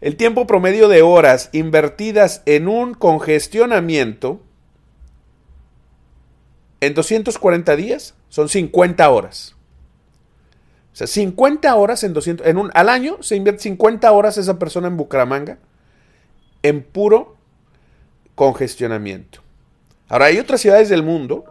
El 0.00 0.16
tiempo 0.16 0.46
promedio 0.46 0.88
de 0.88 1.02
horas 1.02 1.48
invertidas 1.52 2.42
en 2.46 2.66
un 2.66 2.94
congestionamiento 2.94 4.40
en 6.80 6.94
240 6.94 7.76
días 7.76 8.14
son 8.28 8.48
50 8.48 9.08
horas. 9.08 9.54
O 10.92 10.96
sea, 10.96 11.06
50 11.06 11.74
horas 11.76 12.02
en 12.02 12.12
200, 12.12 12.46
en 12.46 12.58
un, 12.58 12.70
al 12.74 12.88
año 12.88 13.22
se 13.22 13.36
invierte 13.36 13.62
50 13.62 14.10
horas 14.10 14.36
esa 14.36 14.58
persona 14.58 14.88
en 14.88 14.96
Bucaramanga 14.96 15.58
en 16.62 16.82
puro 16.82 17.36
congestionamiento. 18.34 19.40
Ahora, 20.08 20.26
hay 20.26 20.38
otras 20.38 20.60
ciudades 20.60 20.88
del 20.88 21.02
mundo 21.02 21.44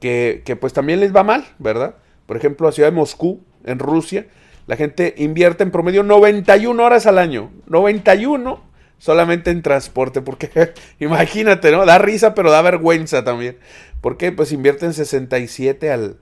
que, 0.00 0.42
que, 0.44 0.56
pues 0.56 0.72
también 0.72 1.00
les 1.00 1.14
va 1.14 1.22
mal, 1.22 1.46
¿verdad? 1.58 1.96
Por 2.26 2.36
ejemplo, 2.36 2.66
la 2.66 2.72
ciudad 2.72 2.88
de 2.88 2.96
Moscú, 2.96 3.40
en 3.64 3.78
Rusia, 3.78 4.26
la 4.66 4.76
gente 4.76 5.14
invierte 5.18 5.62
en 5.62 5.70
promedio 5.70 6.02
91 6.02 6.82
horas 6.82 7.06
al 7.06 7.18
año. 7.18 7.50
91 7.66 8.62
solamente 8.98 9.50
en 9.50 9.62
transporte, 9.62 10.22
porque 10.22 10.72
imagínate, 10.98 11.70
¿no? 11.70 11.84
Da 11.84 11.98
risa, 11.98 12.34
pero 12.34 12.50
da 12.50 12.62
vergüenza 12.62 13.24
también. 13.24 13.58
¿Por 14.00 14.16
qué? 14.16 14.32
Pues 14.32 14.52
invierten 14.52 14.94
67 14.94 15.90
al, 15.90 16.18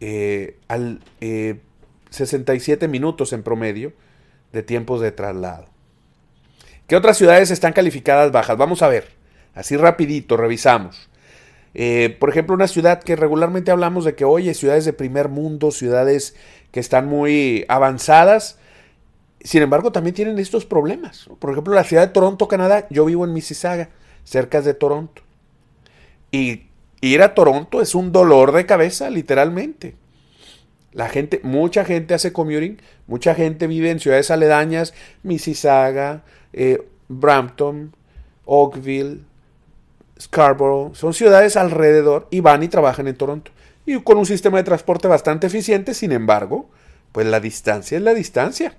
eh, 0.00 0.56
al 0.68 1.00
eh, 1.20 1.60
67 2.10 2.88
minutos 2.88 3.32
en 3.32 3.42
promedio 3.42 3.92
de 4.52 4.62
tiempos 4.62 5.00
de 5.00 5.12
traslado. 5.12 5.66
¿Qué 6.86 6.96
otras 6.96 7.18
ciudades 7.18 7.50
están 7.50 7.72
calificadas 7.72 8.32
bajas? 8.32 8.56
Vamos 8.56 8.82
a 8.82 8.88
ver, 8.88 9.08
así 9.54 9.76
rapidito, 9.76 10.36
revisamos. 10.36 11.07
Eh, 11.74 12.16
por 12.18 12.30
ejemplo, 12.30 12.54
una 12.54 12.68
ciudad 12.68 13.02
que 13.02 13.16
regularmente 13.16 13.70
hablamos 13.70 14.04
de 14.04 14.14
que, 14.14 14.24
oye, 14.24 14.54
ciudades 14.54 14.84
de 14.84 14.92
primer 14.92 15.28
mundo, 15.28 15.70
ciudades 15.70 16.34
que 16.70 16.80
están 16.80 17.06
muy 17.06 17.64
avanzadas, 17.68 18.58
sin 19.40 19.62
embargo, 19.62 19.92
también 19.92 20.14
tienen 20.14 20.38
estos 20.38 20.66
problemas. 20.66 21.28
Por 21.38 21.50
ejemplo, 21.50 21.74
la 21.74 21.84
ciudad 21.84 22.06
de 22.06 22.12
Toronto, 22.12 22.48
Canadá, 22.48 22.86
yo 22.90 23.04
vivo 23.04 23.24
en 23.24 23.32
Mississauga, 23.32 23.90
cerca 24.24 24.60
de 24.60 24.74
Toronto. 24.74 25.22
Y 26.32 26.66
ir 27.00 27.22
a 27.22 27.34
Toronto 27.34 27.80
es 27.80 27.94
un 27.94 28.12
dolor 28.12 28.52
de 28.52 28.66
cabeza, 28.66 29.10
literalmente. 29.10 29.94
La 30.92 31.08
gente, 31.08 31.40
mucha 31.44 31.84
gente 31.84 32.14
hace 32.14 32.32
commuting, 32.32 32.80
mucha 33.06 33.34
gente 33.34 33.66
vive 33.66 33.90
en 33.90 34.00
ciudades 34.00 34.30
aledañas, 34.30 34.94
Mississauga, 35.22 36.24
eh, 36.52 36.82
Brampton, 37.08 37.94
Oakville, 38.44 39.20
Scarborough, 40.20 40.94
son 40.94 41.14
ciudades 41.14 41.56
alrededor 41.56 42.26
y 42.30 42.40
van 42.40 42.62
y 42.62 42.68
trabajan 42.68 43.08
en 43.08 43.16
Toronto. 43.16 43.52
Y 43.86 44.00
con 44.02 44.18
un 44.18 44.26
sistema 44.26 44.58
de 44.58 44.64
transporte 44.64 45.08
bastante 45.08 45.46
eficiente, 45.46 45.94
sin 45.94 46.12
embargo, 46.12 46.68
pues 47.12 47.26
la 47.26 47.40
distancia 47.40 47.96
es 47.96 48.02
la 48.02 48.14
distancia. 48.14 48.76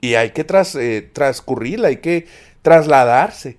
Y 0.00 0.14
hay 0.14 0.30
que 0.30 0.44
tras, 0.44 0.74
eh, 0.74 1.08
transcurrirla, 1.12 1.88
hay 1.88 1.98
que 1.98 2.26
trasladarse. 2.62 3.56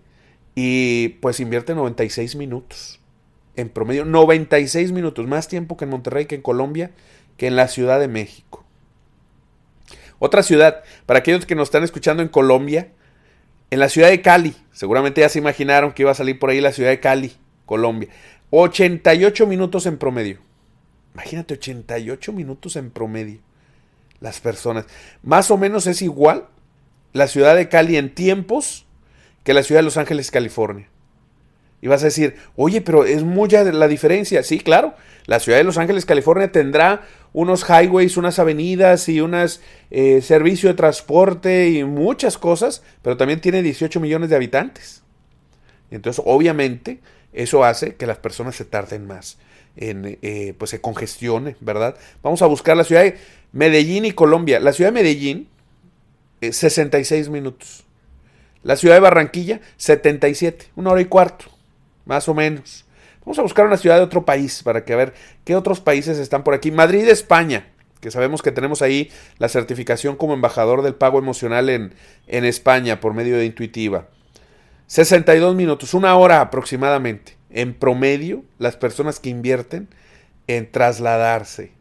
Y 0.55 1.09
pues 1.21 1.39
invierte 1.39 1.73
96 1.75 2.35
minutos. 2.35 2.99
En 3.55 3.69
promedio, 3.69 4.05
96 4.05 4.91
minutos, 4.91 5.27
más 5.27 5.47
tiempo 5.47 5.77
que 5.77 5.85
en 5.85 5.91
Monterrey, 5.91 6.25
que 6.25 6.35
en 6.35 6.41
Colombia, 6.41 6.91
que 7.37 7.47
en 7.47 7.55
la 7.55 7.67
Ciudad 7.67 7.99
de 7.99 8.07
México. 8.07 8.63
Otra 10.19 10.43
ciudad, 10.43 10.83
para 11.05 11.19
aquellos 11.19 11.45
que 11.45 11.55
nos 11.55 11.67
están 11.67 11.83
escuchando 11.83 12.23
en 12.23 12.29
Colombia, 12.29 12.89
en 13.73 13.79
la 13.79 13.89
ciudad 13.89 14.09
de 14.09 14.21
Cali, 14.21 14.55
seguramente 14.71 15.21
ya 15.21 15.29
se 15.29 15.39
imaginaron 15.39 15.93
que 15.93 16.03
iba 16.03 16.11
a 16.11 16.15
salir 16.15 16.37
por 16.37 16.51
ahí 16.51 16.61
la 16.61 16.71
ciudad 16.71 16.91
de 16.91 16.99
Cali, 16.99 17.33
Colombia. 17.65 18.07
88 18.51 19.47
minutos 19.47 19.87
en 19.87 19.97
promedio. 19.97 20.37
Imagínate, 21.15 21.55
88 21.55 22.33
minutos 22.33 22.75
en 22.75 22.91
promedio. 22.91 23.39
Las 24.19 24.39
personas. 24.39 24.85
Más 25.23 25.49
o 25.49 25.57
menos 25.57 25.87
es 25.87 26.03
igual 26.03 26.45
la 27.13 27.27
ciudad 27.27 27.55
de 27.55 27.67
Cali 27.67 27.97
en 27.97 28.13
tiempos 28.13 28.85
que 29.43 29.55
la 29.55 29.63
ciudad 29.63 29.79
de 29.79 29.85
Los 29.85 29.97
Ángeles, 29.97 30.29
California. 30.29 30.87
Y 31.81 31.87
vas 31.87 32.03
a 32.03 32.05
decir, 32.05 32.35
oye, 32.55 32.79
pero 32.81 33.05
es 33.05 33.23
mucha 33.23 33.63
la 33.63 33.87
diferencia. 33.87 34.43
Sí, 34.43 34.59
claro. 34.59 34.93
La 35.25 35.39
ciudad 35.39 35.57
de 35.57 35.63
Los 35.63 35.79
Ángeles, 35.79 36.05
California 36.05 36.51
tendrá 36.51 37.07
unos 37.33 37.65
highways, 37.67 38.15
unas 38.17 38.39
avenidas 38.39 39.09
y 39.09 39.19
un 39.19 39.35
eh, 39.35 40.21
servicio 40.21 40.69
de 40.69 40.75
transporte 40.75 41.69
y 41.69 41.83
muchas 41.83 42.37
cosas, 42.37 42.83
pero 43.01 43.17
también 43.17 43.41
tiene 43.41 43.61
18 43.61 43.99
millones 43.99 44.29
de 44.29 44.35
habitantes. 44.35 45.03
Entonces, 45.91 46.23
obviamente, 46.25 46.99
eso 47.33 47.63
hace 47.63 47.95
que 47.95 48.07
las 48.07 48.17
personas 48.17 48.55
se 48.55 48.65
tarden 48.65 49.07
más, 49.07 49.37
en, 49.75 50.17
eh, 50.21 50.53
pues 50.57 50.71
se 50.71 50.81
congestione, 50.81 51.55
¿verdad? 51.59 51.97
Vamos 52.21 52.41
a 52.41 52.47
buscar 52.47 52.77
la 52.77 52.83
ciudad 52.83 53.03
de 53.03 53.17
Medellín 53.51 54.05
y 54.05 54.11
Colombia. 54.11 54.59
La 54.59 54.73
ciudad 54.73 54.91
de 54.91 55.01
Medellín, 55.01 55.47
66 56.41 57.29
minutos. 57.29 57.83
La 58.61 58.75
ciudad 58.75 58.95
de 58.95 59.01
Barranquilla, 59.01 59.59
77, 59.77 60.67
una 60.75 60.91
hora 60.91 61.01
y 61.01 61.05
cuarto 61.05 61.53
más 62.05 62.27
o 62.27 62.33
menos. 62.33 62.85
Vamos 63.25 63.39
a 63.39 63.43
buscar 63.43 63.65
una 63.65 63.77
ciudad 63.77 63.97
de 63.97 64.03
otro 64.03 64.25
país 64.25 64.63
para 64.63 64.83
que 64.83 64.93
a 64.93 64.97
ver 64.97 65.13
qué 65.45 65.55
otros 65.55 65.79
países 65.79 66.17
están 66.17 66.43
por 66.43 66.53
aquí. 66.53 66.71
Madrid, 66.71 67.07
España, 67.07 67.67
que 68.01 68.11
sabemos 68.11 68.41
que 68.41 68.51
tenemos 68.51 68.81
ahí 68.81 69.11
la 69.37 69.47
certificación 69.47 70.17
como 70.17 70.33
embajador 70.33 70.81
del 70.81 70.95
pago 70.95 71.19
emocional 71.19 71.69
en, 71.69 71.93
en 72.27 72.43
España 72.43 72.99
por 72.99 73.13
medio 73.13 73.37
de 73.37 73.45
Intuitiva. 73.45 74.07
62 74.87 75.55
minutos, 75.55 75.93
una 75.93 76.15
hora 76.15 76.41
aproximadamente. 76.41 77.37
En 77.49 77.73
promedio, 77.73 78.43
las 78.57 78.75
personas 78.75 79.19
que 79.19 79.29
invierten 79.29 79.87
en 80.47 80.69
trasladarse. 80.69 81.71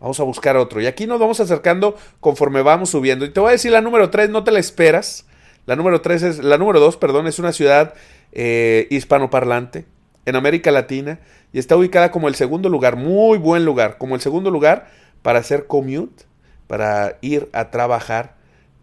Vamos 0.00 0.18
a 0.18 0.22
buscar 0.22 0.56
otro. 0.56 0.80
Y 0.80 0.86
aquí 0.86 1.06
nos 1.06 1.20
vamos 1.20 1.40
acercando 1.40 1.94
conforme 2.20 2.62
vamos 2.62 2.90
subiendo. 2.90 3.26
Y 3.26 3.30
te 3.30 3.40
voy 3.40 3.50
a 3.50 3.52
decir 3.52 3.72
la 3.72 3.82
número 3.82 4.08
3, 4.08 4.30
no 4.30 4.44
te 4.44 4.50
la 4.50 4.60
esperas. 4.60 5.26
La 5.66 5.76
número 5.76 6.00
3 6.00 6.22
es, 6.22 6.38
la 6.38 6.56
número 6.56 6.80
2, 6.80 6.96
perdón, 6.96 7.26
es 7.26 7.38
una 7.38 7.52
ciudad 7.52 7.92
eh, 8.32 8.86
hispanoparlante 8.90 9.84
en 10.30 10.36
América 10.36 10.70
Latina 10.70 11.20
y 11.52 11.58
está 11.58 11.76
ubicada 11.76 12.10
como 12.10 12.28
el 12.28 12.34
segundo 12.34 12.68
lugar, 12.68 12.96
muy 12.96 13.38
buen 13.38 13.64
lugar, 13.64 13.98
como 13.98 14.14
el 14.14 14.20
segundo 14.20 14.50
lugar 14.50 14.88
para 15.22 15.40
hacer 15.40 15.66
commute, 15.66 16.24
para 16.66 17.18
ir 17.20 17.48
a 17.52 17.70
trabajar 17.70 18.36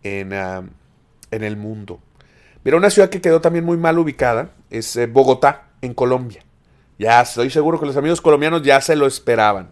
en, 0.04 0.34
ah, 0.34 0.64
en 1.32 1.44
el 1.44 1.58
mundo. 1.58 2.00
Mira, 2.64 2.78
una 2.78 2.90
ciudad 2.90 3.10
que 3.10 3.22
quedó 3.22 3.42
también 3.42 3.66
muy 3.66 3.78
mal 3.78 3.98
ubicada 3.98 4.52
es 4.70 4.96
eh, 4.96 5.08
Bogotá, 5.08 5.70
en 5.82 5.94
Colombia. 5.94 6.44
Ya 7.00 7.22
estoy 7.22 7.50
seguro 7.50 7.80
que 7.80 7.86
los 7.86 7.98
amigos 7.98 8.22
colombianos 8.22 8.64
ya 8.64 8.82
se 8.82 8.96
lo 8.96 9.06
esperaban. 9.06 9.70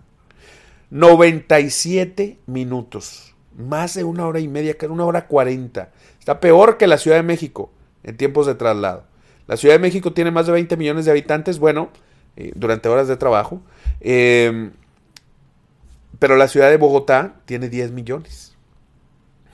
97 0.92 2.40
minutos. 2.46 3.36
Más 3.58 3.96
de 3.96 4.04
una 4.04 4.28
hora 4.28 4.40
y 4.40 4.48
media, 4.48 4.76
que 4.76 4.88
una 4.88 5.06
hora 5.06 5.28
cuarenta. 5.28 5.90
Está 6.20 6.40
peor 6.40 6.78
que 6.78 6.88
la 6.88 6.98
Ciudad 6.98 7.18
de 7.18 7.24
México 7.24 7.72
en 8.04 8.18
tiempos 8.18 8.46
de 8.46 8.56
traslado. 8.56 9.04
La 9.48 9.58
Ciudad 9.58 9.76
de 9.76 9.80
México 9.80 10.14
tiene 10.14 10.32
más 10.32 10.48
de 10.48 10.54
20 10.54 10.78
millones 10.78 11.06
de 11.06 11.12
habitantes, 11.12 11.60
bueno, 11.60 11.90
eh, 12.36 12.52
durante 12.56 12.90
horas 12.90 13.08
de 13.08 13.18
trabajo. 13.18 13.62
Em, 14.02 14.72
pero 16.20 16.36
la 16.36 16.48
ciudad 16.48 16.70
de 16.70 16.78
Bogotá 16.78 17.36
tiene 17.46 17.70
10 17.70 17.92
millones. 17.92 18.56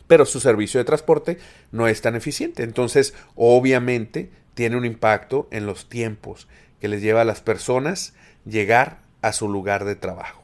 Pero 0.07 0.25
su 0.25 0.39
servicio 0.39 0.79
de 0.79 0.85
transporte 0.85 1.37
no 1.71 1.87
es 1.87 2.01
tan 2.01 2.15
eficiente. 2.15 2.63
Entonces, 2.63 3.13
obviamente, 3.35 4.31
tiene 4.53 4.77
un 4.77 4.85
impacto 4.85 5.47
en 5.51 5.65
los 5.65 5.89
tiempos 5.89 6.47
que 6.79 6.87
les 6.87 7.01
lleva 7.01 7.21
a 7.21 7.25
las 7.25 7.41
personas 7.41 8.13
llegar 8.45 8.99
a 9.21 9.33
su 9.33 9.47
lugar 9.47 9.85
de 9.85 9.95
trabajo. 9.95 10.41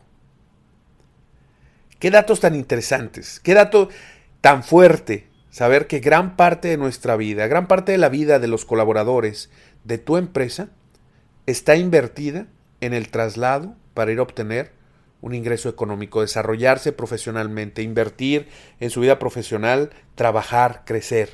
Qué 2.00 2.12
datos 2.12 2.40
tan 2.40 2.56
interesantes. 2.56 3.40
Qué 3.40 3.54
dato 3.54 3.90
tan 4.42 4.64
fuerte 4.64 5.28
saber 5.50 5.88
que 5.88 6.00
gran 6.00 6.36
parte 6.36 6.68
de 6.68 6.78
nuestra 6.78 7.16
vida, 7.16 7.48
gran 7.48 7.68
parte 7.68 7.92
de 7.92 7.98
la 7.98 8.10
vida 8.10 8.40
de 8.40 8.48
los 8.48 8.66
colaboradores 8.66 9.50
de 9.84 9.98
tu 9.98 10.18
empresa 10.18 10.70
está 11.46 11.76
invertida 11.76 12.48
en 12.82 12.94
el 12.94 13.10
traslado 13.10 13.76
para 13.94 14.12
ir 14.12 14.20
a 14.20 14.24
obtener 14.24 14.72
un 15.22 15.34
ingreso 15.34 15.70
económico, 15.70 16.22
desarrollarse 16.22 16.92
profesionalmente, 16.92 17.82
invertir 17.82 18.48
en 18.80 18.90
su 18.90 19.02
vida 19.02 19.18
profesional, 19.18 19.90
trabajar, 20.16 20.84
crecer. 20.86 21.32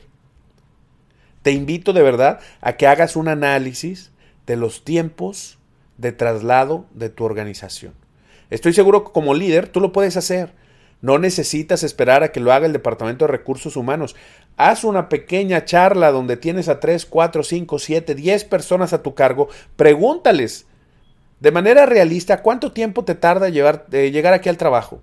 Te 1.41 1.51
invito 1.51 1.91
de 1.91 2.01
verdad 2.01 2.39
a 2.61 2.77
que 2.77 2.87
hagas 2.87 3.15
un 3.15 3.27
análisis 3.27 4.11
de 4.45 4.55
los 4.55 4.85
tiempos 4.85 5.59
de 5.97 6.11
traslado 6.11 6.85
de 6.93 7.09
tu 7.09 7.25
organización. 7.25 7.93
Estoy 8.49 8.73
seguro 8.73 9.03
que 9.03 9.11
como 9.11 9.33
líder 9.33 9.67
tú 9.67 9.81
lo 9.81 9.91
puedes 9.91 10.15
hacer. 10.15 10.53
No 11.03 11.19
necesitas 11.19 11.83
esperar 11.83 12.23
a 12.23 12.31
que 12.31 12.39
lo 12.39 12.53
haga 12.53 12.65
el 12.65 12.71
Departamento 12.71 13.25
de 13.25 13.33
Recursos 13.33 13.75
Humanos. 13.75 14.15
Haz 14.55 14.85
una 14.85 15.09
pequeña 15.09 15.65
charla 15.65 16.13
donde 16.13 16.37
tienes 16.37 16.69
a 16.69 16.79
3, 16.79 17.05
4, 17.05 17.43
5, 17.43 17.77
7, 17.77 18.15
10 18.15 18.45
personas 18.45 18.93
a 18.93 19.03
tu 19.03 19.13
cargo. 19.13 19.49
Pregúntales 19.75 20.65
de 21.41 21.51
manera 21.51 21.85
realista 21.85 22.41
cuánto 22.41 22.71
tiempo 22.71 23.03
te 23.03 23.15
tarda 23.15 23.49
llegar 23.49 24.33
aquí 24.33 24.47
al 24.47 24.55
trabajo. 24.55 25.01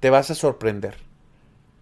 Te 0.00 0.10
vas 0.10 0.32
a 0.32 0.34
sorprender. 0.34 0.96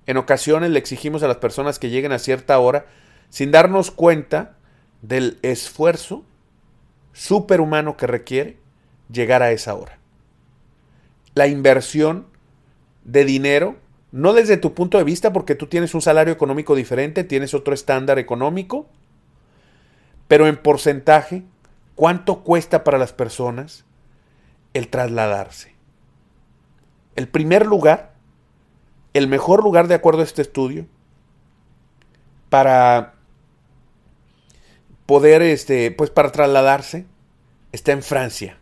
En 0.04 0.18
ocasiones 0.18 0.68
le 0.68 0.78
exigimos 0.78 1.22
a 1.22 1.28
las 1.28 1.38
personas 1.38 1.78
que 1.78 1.88
lleguen 1.88 2.12
a 2.12 2.18
cierta 2.18 2.58
hora 2.58 2.84
sin 3.30 3.50
darnos 3.50 3.90
cuenta 3.90 4.58
del 5.00 5.38
esfuerzo 5.40 6.26
superhumano 7.14 7.96
que 7.96 8.06
requiere 8.06 8.58
llegar 9.10 9.42
a 9.42 9.50
esa 9.50 9.74
hora. 9.74 9.98
La 11.34 11.46
inversión 11.46 12.33
de 13.04 13.24
dinero, 13.24 13.76
no 14.12 14.32
desde 14.32 14.56
tu 14.56 14.74
punto 14.74 14.98
de 14.98 15.04
vista, 15.04 15.32
porque 15.32 15.54
tú 15.54 15.66
tienes 15.66 15.94
un 15.94 16.02
salario 16.02 16.32
económico 16.32 16.74
diferente, 16.74 17.24
tienes 17.24 17.54
otro 17.54 17.74
estándar 17.74 18.18
económico, 18.18 18.86
pero 20.28 20.46
en 20.46 20.56
porcentaje, 20.56 21.42
¿cuánto 21.94 22.42
cuesta 22.42 22.84
para 22.84 22.98
las 22.98 23.12
personas 23.12 23.84
el 24.72 24.88
trasladarse? 24.88 25.74
El 27.16 27.28
primer 27.28 27.66
lugar, 27.66 28.14
el 29.12 29.28
mejor 29.28 29.62
lugar 29.62 29.88
de 29.88 29.94
acuerdo 29.94 30.20
a 30.20 30.24
este 30.24 30.42
estudio, 30.42 30.86
para 32.48 33.14
poder, 35.06 35.42
este, 35.42 35.90
pues 35.90 36.10
para 36.10 36.32
trasladarse, 36.32 37.06
está 37.72 37.92
en 37.92 38.02
Francia 38.02 38.58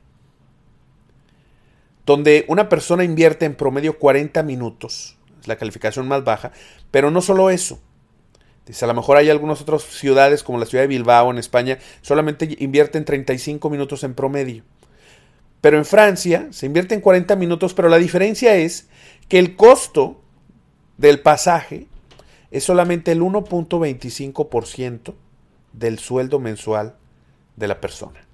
donde 2.07 2.45
una 2.49 2.69
persona 2.69 3.05
invierte 3.05 3.45
en 3.45 3.55
promedio 3.55 3.99
40 3.99 4.43
minutos, 4.43 5.19
es 5.41 5.49
la 5.49 5.57
calificación 5.57 6.09
más 6.09 6.25
baja, 6.25 6.53
pero 6.91 7.11
no 7.11 7.21
solo 7.21 7.51
eso. 7.51 7.81
Dice, 8.67 8.85
a 8.85 8.89
lo 8.89 8.95
mejor 8.95 9.17
hay 9.17 9.29
algunas 9.29 9.61
otras 9.61 9.83
ciudades 9.83 10.45
como 10.45 10.59
la 10.59 10.67
ciudad 10.67 10.85
de 10.85 10.89
Bilbao 10.89 11.31
en 11.31 11.39
España, 11.39 11.79
solamente 12.01 12.57
invierten 12.61 13.05
35 13.05 13.71
minutos 13.71 14.05
en 14.05 14.15
promedio. 14.15 14.63
Pero 15.61 15.79
en 15.79 15.85
Francia 15.85 16.49
se 16.51 16.67
invierte 16.67 16.95
en 16.95 17.01
40 17.01 17.37
minutos, 17.37 17.75
pero 17.75 17.89
la 17.89 17.99
diferencia 17.99 18.55
es 18.57 18.89
que 19.29 19.39
el 19.39 19.57
costo 19.57 20.21
del 20.97 21.21
pasaje 21.21 21.87
es 22.51 22.65
solamente 22.65 23.13
el 23.13 23.21
1.25% 23.23 25.15
del 25.73 25.99
sueldo 25.99 26.39
mensual 26.39 26.97
de 27.57 27.69
la 27.69 27.81
persona. 27.81 28.27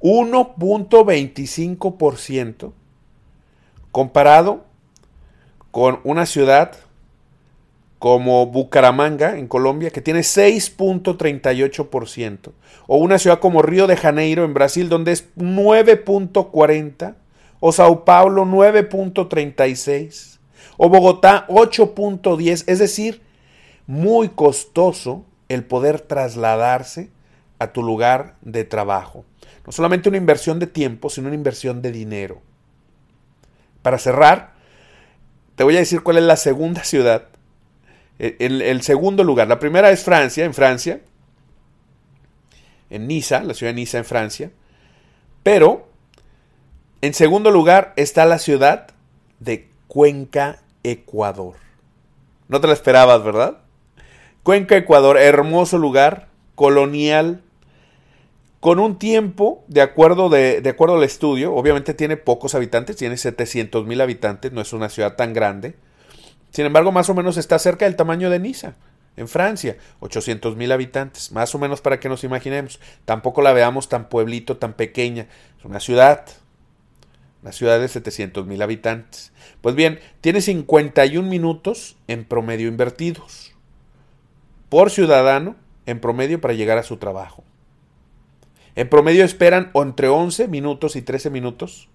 1.25% 0.00 2.72
comparado 3.90 4.64
con 5.70 6.00
una 6.04 6.26
ciudad 6.26 6.72
como 7.98 8.44
Bucaramanga 8.46 9.38
en 9.38 9.48
Colombia 9.48 9.90
que 9.90 10.00
tiene 10.00 10.20
6.38% 10.20 12.52
o 12.86 12.98
una 12.98 13.18
ciudad 13.18 13.40
como 13.40 13.62
Río 13.62 13.88
de 13.88 13.96
Janeiro 13.96 14.44
en 14.44 14.54
Brasil 14.54 14.88
donde 14.88 15.10
es 15.12 15.34
9.40 15.36 17.16
o 17.60 17.72
Sao 17.72 18.04
Paulo 18.04 18.44
9.36 18.44 20.38
o 20.76 20.88
Bogotá 20.88 21.44
8.10 21.48 22.64
es 22.66 22.78
decir 22.78 23.20
muy 23.88 24.28
costoso 24.28 25.24
el 25.48 25.64
poder 25.64 26.00
trasladarse 26.00 27.10
a 27.58 27.72
tu 27.72 27.82
lugar 27.82 28.36
de 28.42 28.64
trabajo 28.64 29.24
no 29.68 29.72
solamente 29.72 30.08
una 30.08 30.16
inversión 30.16 30.58
de 30.58 30.66
tiempo, 30.66 31.10
sino 31.10 31.26
una 31.26 31.34
inversión 31.34 31.82
de 31.82 31.92
dinero. 31.92 32.40
Para 33.82 33.98
cerrar, 33.98 34.54
te 35.56 35.62
voy 35.62 35.76
a 35.76 35.80
decir 35.80 36.02
cuál 36.02 36.16
es 36.16 36.22
la 36.22 36.36
segunda 36.36 36.84
ciudad. 36.84 37.26
El, 38.18 38.80
segundo 38.80 39.24
lugar. 39.24 39.46
La 39.46 39.58
primera 39.58 39.90
es 39.90 40.04
Francia, 40.04 40.46
en 40.46 40.54
Francia. 40.54 41.02
En 42.88 43.06
Niza, 43.08 43.42
la 43.42 43.52
ciudad 43.52 43.72
de 43.72 43.74
Niza 43.74 43.98
en 43.98 44.06
Francia. 44.06 44.50
Pero, 45.42 45.90
en 47.02 47.12
segundo 47.12 47.50
lugar 47.50 47.92
está 47.96 48.24
la 48.24 48.38
ciudad 48.38 48.86
de 49.38 49.68
Cuenca, 49.86 50.62
Ecuador. 50.82 51.56
No 52.48 52.62
te 52.62 52.68
la 52.68 52.72
esperabas, 52.72 53.22
¿verdad? 53.22 53.58
Cuenca, 54.42 54.78
Ecuador, 54.78 55.18
hermoso 55.18 55.76
lugar, 55.76 56.28
colonial, 56.54 57.42
con 58.60 58.80
un 58.80 58.98
tiempo, 58.98 59.64
de 59.68 59.82
acuerdo, 59.82 60.28
de, 60.28 60.62
acuerdo 60.68 60.96
al 60.96 61.04
estudio, 61.04 61.54
obviamente 61.54 61.94
tiene 61.94 62.16
pocos 62.16 62.54
habitantes, 62.54 62.96
tiene 62.96 63.16
700 63.16 63.86
mil 63.86 64.00
habitantes, 64.00 64.52
no 64.52 64.60
es 64.60 64.72
una 64.72 64.88
ciudad 64.88 65.16
tan 65.16 65.32
grande. 65.32 65.76
Sin 66.50 66.66
embargo, 66.66 66.90
más 66.90 67.08
o 67.08 67.14
menos 67.14 67.36
está 67.36 67.58
cerca 67.58 67.84
del 67.84 67.96
tamaño 67.96 68.30
de 68.30 68.40
Niza, 68.40 68.74
en 69.16 69.28
Francia, 69.28 69.76
800 70.00 70.56
mil 70.56 70.72
habitantes, 70.72 71.30
más 71.32 71.54
o 71.54 71.58
menos 71.58 71.80
para 71.80 72.00
que 72.00 72.08
nos 72.08 72.24
imaginemos. 72.24 72.80
Tampoco 73.04 73.42
la 73.42 73.52
veamos 73.52 73.88
tan 73.88 74.08
pueblito, 74.08 74.56
tan 74.56 74.72
pequeña. 74.72 75.28
Es 75.58 75.64
una 75.64 75.80
ciudad, 75.80 76.24
una 77.42 77.52
ciudad 77.52 77.78
de 77.78 77.88
700 77.88 78.46
mil 78.46 78.62
habitantes. 78.62 79.32
Pues 79.60 79.74
bien, 79.74 80.00
tiene 80.20 80.40
51 80.40 81.28
minutos 81.28 81.96
en 82.08 82.24
promedio 82.24 82.68
invertidos 82.68 83.52
por 84.68 84.90
ciudadano 84.90 85.56
en 85.86 86.00
promedio 86.00 86.40
para 86.40 86.54
llegar 86.54 86.78
a 86.78 86.82
su 86.82 86.98
trabajo. 86.98 87.44
En 88.78 88.88
promedio 88.88 89.24
esperan 89.24 89.72
entre 89.74 90.06
11 90.06 90.46
minutos 90.46 90.94
y 90.94 91.02
13 91.02 91.30
minutos 91.30 91.88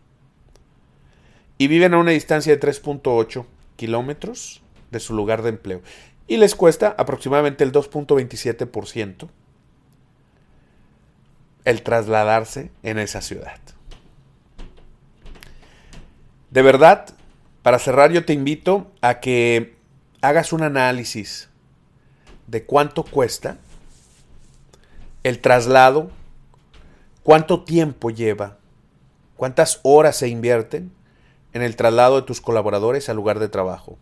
y 1.58 1.68
viven 1.68 1.94
a 1.94 1.98
una 1.98 2.12
distancia 2.12 2.54
de 2.54 2.60
3.8 2.60 3.46
kilómetros 3.78 4.62
de 4.92 5.00
su 5.00 5.14
lugar 5.14 5.44
de 5.44 5.50
empleo. 5.52 5.82
Y 6.28 6.36
les 6.36 6.56
cuesta 6.56 6.94
aproximadamente 6.98 7.64
el 7.64 7.72
2.27% 7.72 9.30
el 11.64 11.84
trasladarse 11.84 12.70
en 12.84 13.00
esa 13.00 13.22
ciudad. 13.22 13.62
De 16.52 16.62
verdad, 16.64 17.06
para 17.62 17.80
cerrar 17.80 18.12
yo 18.12 18.26
te 18.26 18.34
invito 18.34 18.92
a 19.00 19.22
que 19.22 19.78
hagas 20.20 20.52
un 20.52 20.64
análisis 20.64 21.48
de 22.48 22.66
cuánto 22.66 23.06
cuesta 23.06 23.58
el 25.24 25.40
traslado 25.40 26.12
¿Cuánto 27.24 27.64
tiempo 27.64 28.10
lleva? 28.10 28.58
¿Cuántas 29.38 29.80
horas 29.84 30.18
se 30.18 30.28
invierten 30.28 30.92
en 31.54 31.62
el 31.62 31.78
traslado 31.78 32.18
de 32.18 32.28
tus 32.28 32.42
colaboradores 32.42 33.08
al 33.08 33.16
lugar 33.16 33.40
de 33.40 33.48
trabajo? 33.48 33.98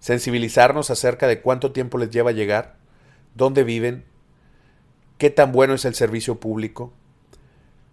Sensibilizarnos 0.00 0.90
acerca 0.90 1.28
de 1.28 1.40
cuánto 1.40 1.70
tiempo 1.70 1.98
les 1.98 2.10
lleva 2.10 2.32
llegar, 2.32 2.78
dónde 3.36 3.62
viven, 3.62 4.04
qué 5.18 5.30
tan 5.30 5.52
bueno 5.52 5.74
es 5.74 5.84
el 5.84 5.94
servicio 5.94 6.40
público. 6.40 6.92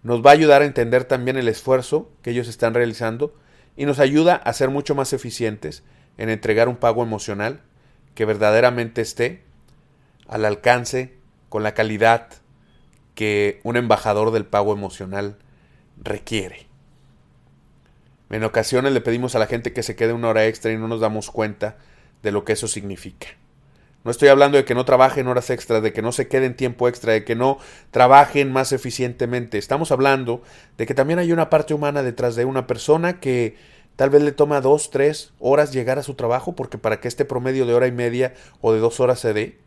Nos 0.02 0.20
va 0.20 0.30
a 0.30 0.34
ayudar 0.34 0.62
a 0.62 0.66
entender 0.66 1.04
también 1.04 1.36
el 1.36 1.46
esfuerzo 1.46 2.10
que 2.20 2.30
ellos 2.30 2.48
están 2.48 2.74
realizando 2.74 3.36
y 3.76 3.86
nos 3.86 4.00
ayuda 4.00 4.34
a 4.34 4.52
ser 4.52 4.68
mucho 4.68 4.96
más 4.96 5.12
eficientes 5.12 5.84
en 6.18 6.28
entregar 6.28 6.68
un 6.68 6.76
pago 6.76 7.04
emocional 7.04 7.60
que 8.16 8.24
verdaderamente 8.24 9.00
esté 9.00 9.44
al 10.26 10.44
alcance, 10.44 11.14
con 11.48 11.62
la 11.62 11.74
calidad, 11.74 12.30
que 13.14 13.60
un 13.62 13.76
embajador 13.76 14.30
del 14.30 14.44
pago 14.44 14.72
emocional 14.72 15.36
requiere. 16.02 16.66
En 18.30 18.42
ocasiones 18.42 18.92
le 18.92 19.00
pedimos 19.00 19.34
a 19.34 19.38
la 19.38 19.46
gente 19.46 19.72
que 19.72 19.82
se 19.82 19.96
quede 19.96 20.12
una 20.12 20.28
hora 20.28 20.46
extra 20.46 20.72
y 20.72 20.76
no 20.76 20.88
nos 20.88 21.00
damos 21.00 21.30
cuenta 21.30 21.76
de 22.22 22.32
lo 22.32 22.44
que 22.44 22.54
eso 22.54 22.66
significa. 22.66 23.28
No 24.02 24.10
estoy 24.10 24.28
hablando 24.28 24.58
de 24.58 24.64
que 24.64 24.74
no 24.74 24.84
trabajen 24.84 25.28
horas 25.28 25.48
extras, 25.48 25.82
de 25.82 25.92
que 25.92 26.02
no 26.02 26.12
se 26.12 26.28
queden 26.28 26.56
tiempo 26.56 26.88
extra, 26.88 27.12
de 27.12 27.24
que 27.24 27.36
no 27.36 27.58
trabajen 27.90 28.52
más 28.52 28.72
eficientemente. 28.72 29.56
Estamos 29.56 29.92
hablando 29.92 30.42
de 30.76 30.86
que 30.86 30.94
también 30.94 31.18
hay 31.18 31.32
una 31.32 31.48
parte 31.48 31.72
humana 31.72 32.02
detrás 32.02 32.36
de 32.36 32.44
una 32.44 32.66
persona 32.66 33.18
que 33.18 33.56
tal 33.96 34.10
vez 34.10 34.22
le 34.22 34.32
toma 34.32 34.60
dos, 34.60 34.90
tres 34.90 35.32
horas 35.38 35.72
llegar 35.72 35.98
a 35.98 36.02
su 36.02 36.14
trabajo, 36.14 36.54
porque 36.54 36.76
para 36.76 37.00
que 37.00 37.08
este 37.08 37.24
promedio 37.24 37.64
de 37.64 37.72
hora 37.72 37.86
y 37.86 37.92
media 37.92 38.34
o 38.60 38.74
de 38.74 38.80
dos 38.80 39.00
horas 39.00 39.20
se 39.20 39.32
dé, 39.32 39.58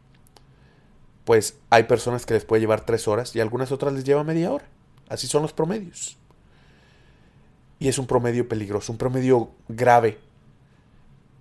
pues 1.27 1.59
hay 1.69 1.83
personas 1.83 2.25
que 2.25 2.35
les 2.35 2.45
puede 2.45 2.61
llevar 2.61 2.85
tres 2.85 3.05
horas 3.05 3.35
y 3.35 3.41
algunas 3.41 3.73
otras 3.73 3.91
les 3.91 4.05
lleva 4.05 4.23
media 4.23 4.49
hora. 4.49 4.63
Así 5.09 5.27
son 5.27 5.41
los 5.41 5.51
promedios. 5.51 6.17
Y 7.79 7.89
es 7.89 7.97
un 7.97 8.07
promedio 8.07 8.47
peligroso, 8.47 8.93
un 8.93 8.97
promedio 8.97 9.51
grave 9.67 10.19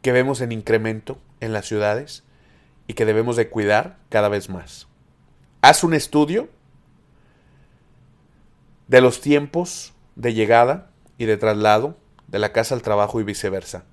que 0.03 0.11
vemos 0.11 0.41
en 0.41 0.51
incremento 0.51 1.19
en 1.39 1.53
las 1.53 1.67
ciudades 1.67 2.25
y 2.89 2.95
que 2.95 3.05
debemos 3.05 3.37
de 3.37 3.49
cuidar 3.49 3.99
cada 4.09 4.29
vez 4.29 4.51
más. 4.51 4.89
Haz 5.61 5.85
un 5.85 5.95
estudio 5.95 6.49
de 8.89 9.01
los 9.01 9.21
tiempos 9.21 9.95
de 10.17 10.35
llegada 10.35 10.91
y 11.17 11.27
de 11.27 11.37
traslado 11.37 11.97
de 12.27 12.41
la 12.41 12.53
casa 12.53 12.75
al 12.75 12.83
trabajo 12.83 13.21
y 13.21 13.23
viceversa. 13.23 13.85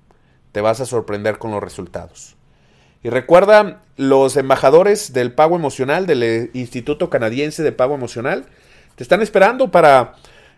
Te 0.50 0.60
vas 0.60 0.80
a 0.80 0.86
sorprender 0.86 1.38
con 1.38 1.52
los 1.52 1.62
resultados. 1.62 2.34
Y 3.04 3.10
recuerda, 3.10 3.82
los 3.98 4.34
embajadores 4.38 5.12
del 5.12 5.30
pago 5.30 5.56
emocional, 5.56 6.06
del 6.06 6.50
Instituto 6.54 7.10
Canadiense 7.10 7.62
de 7.62 7.70
Pago 7.70 7.94
Emocional, 7.94 8.46
te 8.96 9.02
están 9.02 9.20
esperando 9.20 9.70
para 9.70 10.14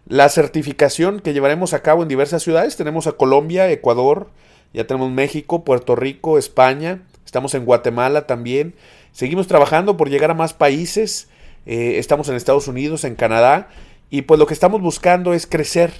la 0.06 0.28
certificación 0.28 1.18
que 1.18 1.32
llevaremos 1.32 1.74
a 1.74 1.82
cabo 1.82 2.02
en 2.02 2.08
diversas 2.08 2.44
ciudades. 2.44 2.76
Tenemos 2.76 3.08
a 3.08 3.12
Colombia, 3.12 3.68
Ecuador, 3.72 4.30
ya 4.72 4.86
tenemos 4.86 5.10
México, 5.10 5.64
Puerto 5.64 5.96
Rico, 5.96 6.38
España, 6.38 7.02
estamos 7.24 7.52
en 7.56 7.64
Guatemala 7.64 8.28
también. 8.28 8.76
Seguimos 9.10 9.48
trabajando 9.48 9.96
por 9.96 10.08
llegar 10.08 10.30
a 10.30 10.34
más 10.34 10.54
países. 10.54 11.26
Eh, 11.66 11.98
estamos 11.98 12.28
en 12.28 12.36
Estados 12.36 12.68
Unidos, 12.68 13.02
en 13.02 13.16
Canadá. 13.16 13.70
Y 14.08 14.22
pues 14.22 14.38
lo 14.38 14.46
que 14.46 14.54
estamos 14.54 14.80
buscando 14.80 15.34
es 15.34 15.48
crecer 15.48 15.92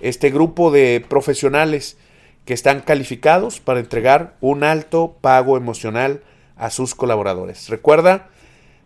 este 0.00 0.30
grupo 0.30 0.72
de 0.72 1.04
profesionales 1.08 1.96
que 2.44 2.54
están 2.54 2.80
calificados 2.80 3.60
para 3.60 3.80
entregar 3.80 4.36
un 4.40 4.64
alto 4.64 5.16
pago 5.20 5.56
emocional 5.56 6.22
a 6.56 6.70
sus 6.70 6.94
colaboradores. 6.94 7.68
Recuerda, 7.68 8.28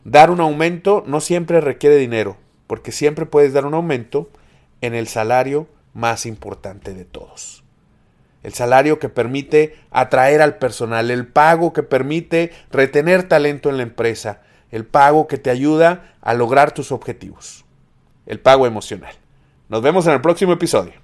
dar 0.05 0.31
un 0.31 0.41
aumento 0.41 1.03
no 1.07 1.21
siempre 1.21 1.61
requiere 1.61 1.97
dinero, 1.97 2.37
porque 2.67 2.93
siempre 2.93 3.27
puedes 3.27 3.53
dar 3.53 3.67
un 3.67 3.75
aumento 3.75 4.29
en 4.81 4.95
el 4.95 5.09
salario 5.09 5.67
más 5.93 6.27
importante 6.27 6.95
de 6.95 7.05
todos. 7.05 7.65
El 8.43 8.53
salario 8.53 8.99
que 8.99 9.09
permite 9.09 9.77
atraer 9.91 10.43
al 10.43 10.59
personal, 10.59 11.11
el 11.11 11.27
pago 11.27 11.73
que 11.73 11.83
permite 11.83 12.53
retener 12.71 13.27
talento 13.27 13.71
en 13.71 13.79
la 13.79 13.85
empresa, 13.85 14.43
el 14.71 14.85
pago 14.85 15.27
que 15.27 15.39
te 15.39 15.51
ayuda 15.51 16.15
a 16.21 16.35
lograr 16.35 16.73
tus 16.73 16.93
objetivos, 16.93 17.65
el 18.27 18.41
pago 18.41 18.67
emocional. 18.67 19.15
Nos 19.69 19.81
vemos 19.81 20.07
en 20.07 20.13
el 20.13 20.21
próximo 20.21 20.53
episodio. 20.53 21.04